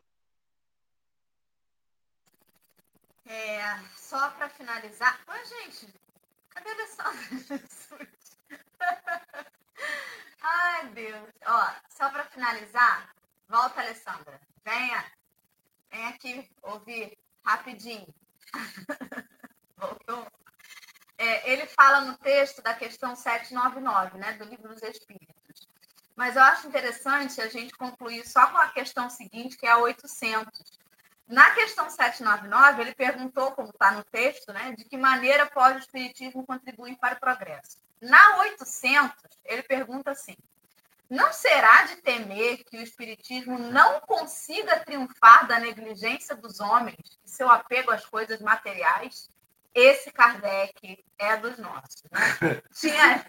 [3.25, 5.19] É, só para finalizar.
[5.27, 5.93] Oi, gente,
[6.49, 7.59] cadê a Alessandra
[10.41, 11.29] Ai, Deus.
[11.45, 13.15] Ó, só para finalizar,
[13.49, 14.39] volta, Alessandra.
[14.63, 15.11] Venha.
[15.91, 18.07] Vem aqui ouvir rapidinho.
[19.77, 20.44] Voltou.
[21.17, 25.67] É, ele fala no texto da questão 799, né, do livro dos Espíritos.
[26.15, 29.77] Mas eu acho interessante a gente concluir só com a questão seguinte, que é a
[29.77, 30.79] 800
[31.27, 35.79] na questão 799, ele perguntou, como está no texto, né, de que maneira pode o
[35.79, 37.77] Espiritismo contribuir para o progresso.
[37.99, 40.35] Na 800, ele pergunta assim:
[41.09, 47.29] não será de temer que o Espiritismo não consiga triunfar da negligência dos homens e
[47.29, 49.27] seu apego às coisas materiais?
[49.75, 52.03] Esse Kardec é dos nossos.
[52.11, 52.61] Né?
[52.73, 53.25] Tinha...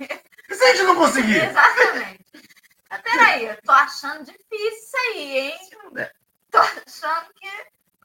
[0.48, 1.44] Se a gente não conseguir.
[1.44, 2.24] Exatamente.
[2.88, 5.58] Mas peraí, eu tô achando difícil isso aí, hein?
[6.50, 7.48] Tô achando que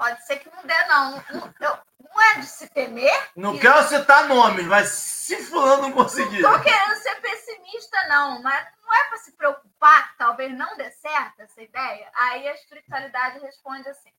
[0.01, 1.23] Pode ser que não dê, não.
[1.59, 3.29] Não, não é de se temer.
[3.35, 6.41] Não quero citar nomes, mas se fulano não conseguir.
[6.41, 10.75] Não tô querendo ser pessimista, não, mas não é para se preocupar que talvez não
[10.75, 12.09] dê certo essa ideia.
[12.15, 14.11] Aí a espiritualidade responde assim: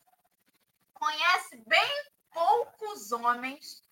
[0.94, 3.82] conhece bem poucos homens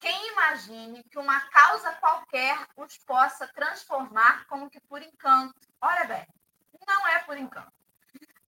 [0.00, 5.68] quem imagine que uma causa qualquer os possa transformar como que por encanto.
[5.80, 6.26] Olha bem,
[6.86, 7.72] não é por encanto.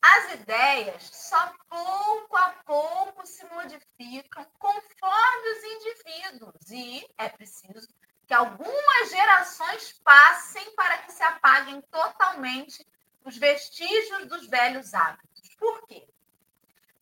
[0.02, 7.86] As ideias só pouco a pouco se modificam conforme os indivíduos, e é preciso
[8.26, 12.86] que algumas gerações passem para que se apaguem totalmente
[13.24, 15.54] os vestígios dos velhos hábitos.
[15.56, 16.08] Por quê?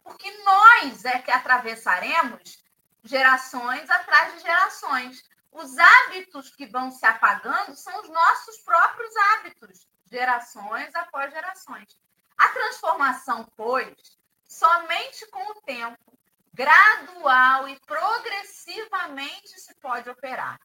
[0.02, 2.58] Porque nós é que atravessaremos
[3.04, 5.22] gerações atrás de gerações.
[5.50, 11.98] Os hábitos que vão se apagando são os nossos próprios hábitos, gerações após gerações.
[12.36, 16.18] A transformação, pois, somente com o tempo,
[16.52, 20.60] gradual e progressivamente se pode operar.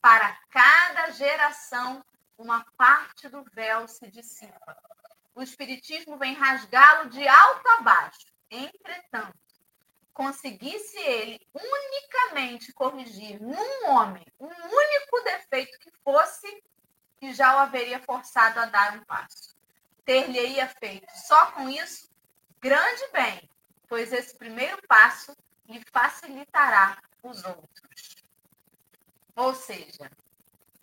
[0.00, 2.04] Para cada geração,
[2.38, 4.76] uma parte do véu se dissipa.
[5.34, 8.26] O Espiritismo vem rasgá-lo de alto a baixo.
[8.50, 9.38] Entretanto,
[10.16, 16.64] conseguisse ele unicamente corrigir num homem um único defeito que fosse,
[17.18, 19.54] que já o haveria forçado a dar um passo
[20.06, 22.08] ter-lhe-ia feito só com isso
[22.60, 23.50] grande bem,
[23.88, 25.36] pois esse primeiro passo
[25.68, 28.16] lhe facilitará os outros.
[29.34, 30.10] Ou seja,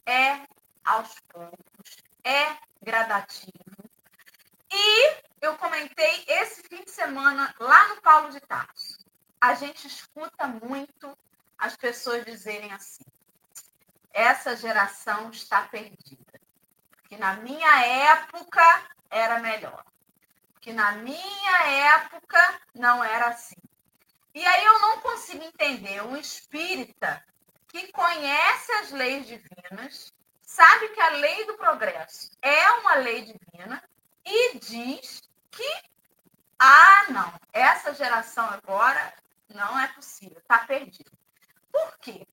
[0.06, 0.46] é
[0.84, 3.90] aos poucos, é gradativo.
[4.72, 8.93] E eu comentei esse fim de semana lá no Paulo de Tarso.
[9.44, 11.18] A gente escuta muito
[11.58, 13.04] as pessoas dizerem assim:
[14.14, 16.40] essa geração está perdida.
[17.10, 18.64] Que na minha época
[19.10, 19.84] era melhor.
[20.62, 23.62] Que na minha época não era assim.
[24.34, 27.22] E aí eu não consigo entender um espírita
[27.68, 33.84] que conhece as leis divinas, sabe que a lei do progresso é uma lei divina
[34.24, 35.22] e diz
[35.52, 35.84] que
[36.58, 39.14] ah, não, essa geração agora
[39.54, 41.12] não é possível, está perdida.
[41.72, 42.28] Por quê?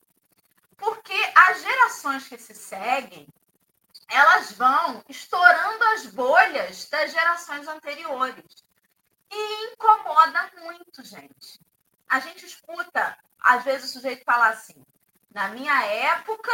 [0.76, 3.28] Porque as gerações que se seguem,
[4.08, 8.64] elas vão estourando as bolhas das gerações anteriores.
[9.30, 11.60] E incomoda muito, gente.
[12.08, 14.84] A gente escuta, às vezes, o sujeito falar assim:
[15.32, 16.52] na minha época,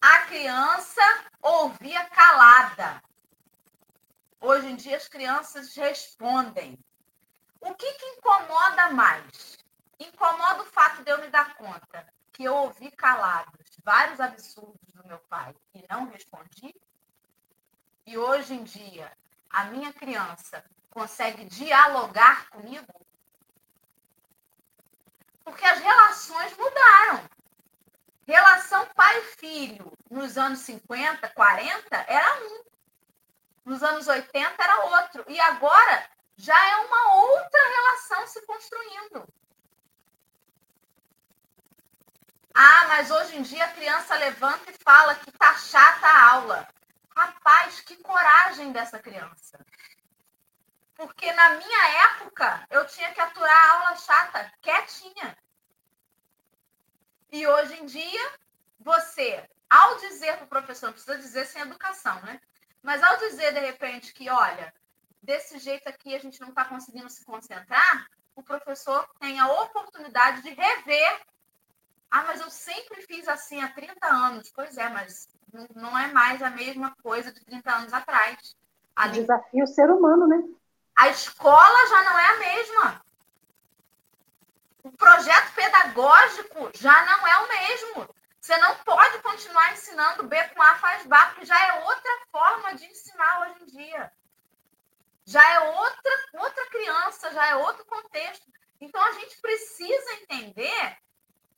[0.00, 1.02] a criança
[1.40, 3.00] ouvia calada.
[4.40, 6.76] Hoje em dia, as crianças respondem.
[7.62, 9.56] O que, que incomoda mais?
[10.00, 15.06] Incomoda o fato de eu me dar conta que eu ouvi calados vários absurdos do
[15.06, 16.74] meu pai e não respondi?
[18.04, 19.16] E hoje em dia,
[19.48, 23.06] a minha criança consegue dialogar comigo?
[25.44, 27.24] Porque as relações mudaram.
[28.26, 32.64] Relação pai-filho nos anos 50, 40 era um.
[33.64, 35.24] Nos anos 80 era outro.
[35.28, 36.10] E agora
[36.42, 39.32] já é uma outra relação se construindo.
[42.52, 46.68] Ah, mas hoje em dia a criança levanta e fala que tá chata a aula.
[47.16, 49.64] Rapaz, que coragem dessa criança.
[50.96, 55.38] Porque na minha época eu tinha que aturar a aula chata quietinha.
[57.30, 58.32] E hoje em dia,
[58.80, 62.40] você, ao dizer para o professor, não precisa dizer sem educação, né?
[62.82, 64.74] Mas ao dizer de repente que, olha,
[65.22, 70.42] desse jeito aqui a gente não está conseguindo se concentrar, o professor tem a oportunidade
[70.42, 71.20] de rever
[72.12, 74.52] ah, mas eu sempre fiz assim há 30 anos.
[74.54, 75.26] Pois é, mas
[75.74, 78.54] não é mais a mesma coisa de 30 anos atrás.
[78.94, 80.36] A Desafio ser humano, né?
[80.94, 83.04] A escola já não é a mesma.
[84.84, 88.14] O projeto pedagógico já não é o mesmo.
[88.38, 92.74] Você não pode continuar ensinando B com A faz B, porque já é outra forma
[92.74, 94.12] de ensinar hoje em dia.
[95.24, 98.50] Já é outra, outra criança, já é outro contexto.
[98.80, 100.98] Então a gente precisa entender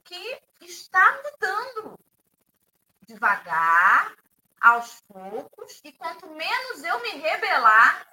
[0.05, 1.99] que está mudando
[3.07, 4.15] devagar,
[4.65, 8.09] aos poucos, e quanto menos eu me rebelar,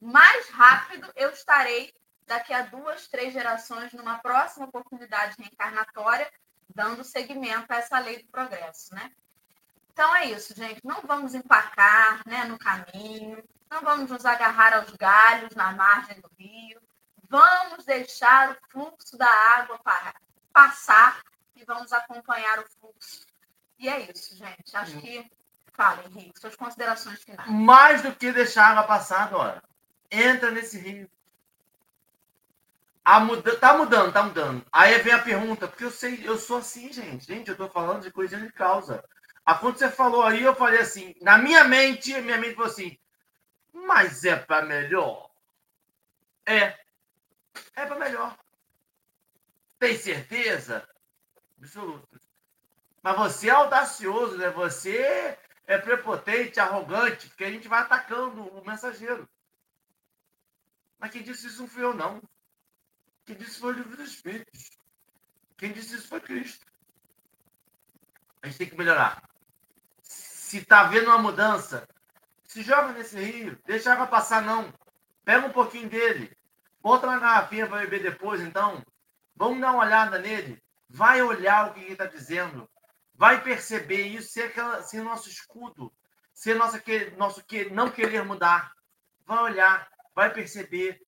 [0.00, 1.94] mais rápido eu estarei
[2.26, 6.32] daqui a duas, três gerações, numa próxima oportunidade reencarnatória,
[6.74, 9.12] dando seguimento a essa lei do progresso, né?
[9.92, 10.80] Então é isso, gente.
[10.82, 16.30] Não vamos empacar né, no caminho, não vamos nos agarrar aos galhos na margem do
[16.38, 16.80] rio,
[17.28, 20.14] vamos deixar o fluxo da água parar
[20.56, 21.20] passar
[21.54, 23.26] e vamos acompanhar o fluxo.
[23.78, 24.74] E é isso, gente.
[24.74, 25.30] Acho que.
[25.74, 27.50] Fala, Henrique, suas considerações finais.
[27.50, 29.62] Mais do que deixar a água passar agora.
[30.10, 31.10] Entra nesse rio.
[33.04, 33.54] A muda...
[33.58, 34.64] Tá mudando, tá mudando.
[34.72, 37.26] Aí vem a pergunta, porque eu sei, eu sou assim, gente.
[37.26, 39.04] Gente, eu tô falando de coisa de causa.
[39.44, 42.98] A quando você falou aí, eu falei assim, na minha mente, minha mente falou assim,
[43.84, 45.30] mas é para melhor?
[46.46, 46.78] É.
[47.74, 48.36] É para melhor.
[49.78, 50.88] Tem certeza?
[51.58, 52.20] Absoluta.
[53.02, 54.48] Mas você é audacioso, né?
[54.50, 59.28] Você é prepotente, arrogante, porque a gente vai atacando o mensageiro.
[60.98, 62.22] Mas quem disse isso não fui eu, não.
[63.24, 64.70] Quem disse foi o livro dos Espíritos.
[65.58, 66.64] Quem disse isso foi Cristo.
[68.40, 69.22] A gente tem que melhorar.
[70.02, 71.86] Se está vendo uma mudança,
[72.56, 73.58] se joga nesse rio.
[73.66, 74.72] Deixa a água passar, não.
[75.26, 76.34] Pega um pouquinho dele.
[76.80, 78.82] Bota na garrafinha para beber depois, então.
[79.34, 80.62] Vamos dar uma olhada nele.
[80.88, 82.66] Vai olhar o que ele está dizendo.
[83.14, 85.92] Vai perceber isso, ser, aquela, ser nosso escudo.
[86.32, 88.72] Ser nossa, que, nosso que, não querer mudar.
[89.26, 90.98] Vai olhar, vai perceber.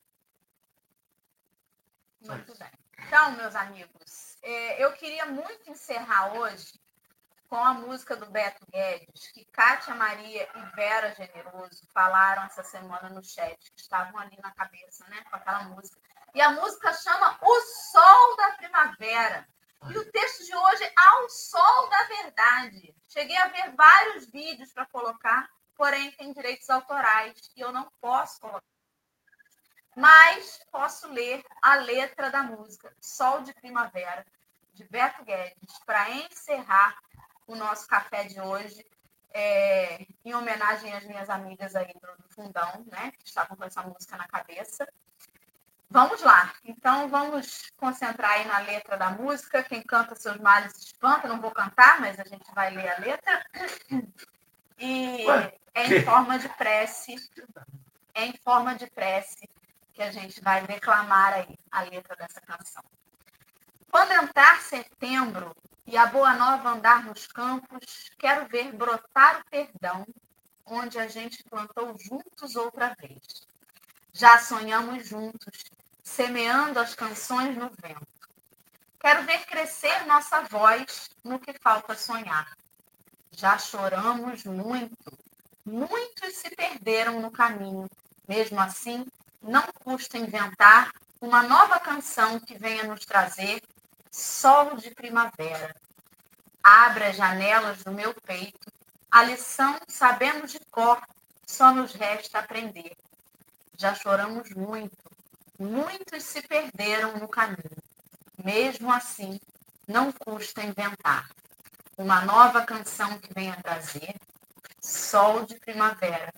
[2.21, 2.71] Muito bem.
[3.07, 6.79] Então, meus amigos, é, eu queria muito encerrar hoje
[7.49, 13.09] com a música do Beto Guedes, que Kátia Maria e Vera Generoso falaram essa semana
[13.09, 15.99] no chat, que estavam ali na cabeça, né, com aquela música.
[16.35, 19.49] E a música chama O Sol da Primavera.
[19.91, 22.95] E o texto de hoje é Ao Sol da Verdade.
[23.09, 28.41] Cheguei a ver vários vídeos para colocar, porém tem direitos autorais e eu não posso
[28.41, 28.63] colocar.
[29.97, 34.25] mas posso ler a letra da música Sol de Primavera,
[34.75, 36.97] de Beto Guedes, para encerrar
[37.49, 38.85] o nosso café de hoje,
[39.33, 44.17] é, em homenagem às minhas amigas aí do, fundão, né, que estavam com essa música
[44.17, 44.87] na cabeça.
[45.91, 49.63] Vamos lá, então vamos concentrar aí na letra da música.
[49.63, 53.47] Quem canta seus males espanta, não vou cantar, mas a gente vai ler a letra.
[54.81, 55.27] E
[55.75, 57.17] é em forma de prece,
[58.15, 59.51] é em forma de prece
[59.93, 62.85] que a gente vai declamar aí a letra dessa canção.
[63.91, 65.57] Quando entrar setembro
[65.91, 70.07] e a boa nova andar nos campos, quero ver brotar o perdão,
[70.67, 73.47] onde a gente plantou juntos outra vez.
[74.13, 75.65] Já sonhamos juntos,
[76.03, 78.07] semeando as canções no vento.
[79.01, 82.55] Quero ver crescer nossa voz no que falta sonhar.
[83.31, 85.19] Já choramos muito,
[85.65, 87.89] muitos se perderam no caminho.
[88.29, 89.07] Mesmo assim,
[89.41, 93.63] não custa inventar uma nova canção que venha nos trazer
[94.11, 95.75] sol de primavera.
[96.63, 98.71] Abra as janelas do meu peito,
[99.11, 101.01] a lição sabemos de cor,
[101.47, 102.97] só nos resta aprender.
[103.77, 104.97] Já choramos muito,
[105.59, 107.83] muitos se perderam no caminho.
[108.45, 109.41] Mesmo assim,
[109.87, 111.29] não custa inventar
[111.97, 114.15] uma nova canção que venha trazer
[114.81, 116.33] sol de primavera.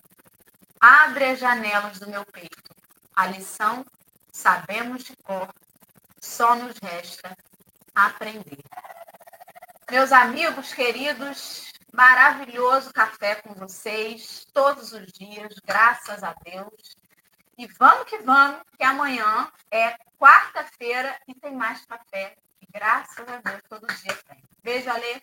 [0.79, 2.73] Abre as janelas do meu peito.
[3.15, 3.85] A lição
[4.31, 5.53] sabemos de cor,
[6.19, 7.37] só nos resta
[7.95, 8.63] aprender.
[9.89, 16.95] Meus amigos queridos, maravilhoso café com vocês todos os dias, graças a Deus.
[17.57, 22.35] E vamos que vamos, que amanhã é quarta-feira e tem mais café.
[22.73, 24.41] Graças a Deus todo dia tem.
[24.63, 25.21] Beijo, Ale.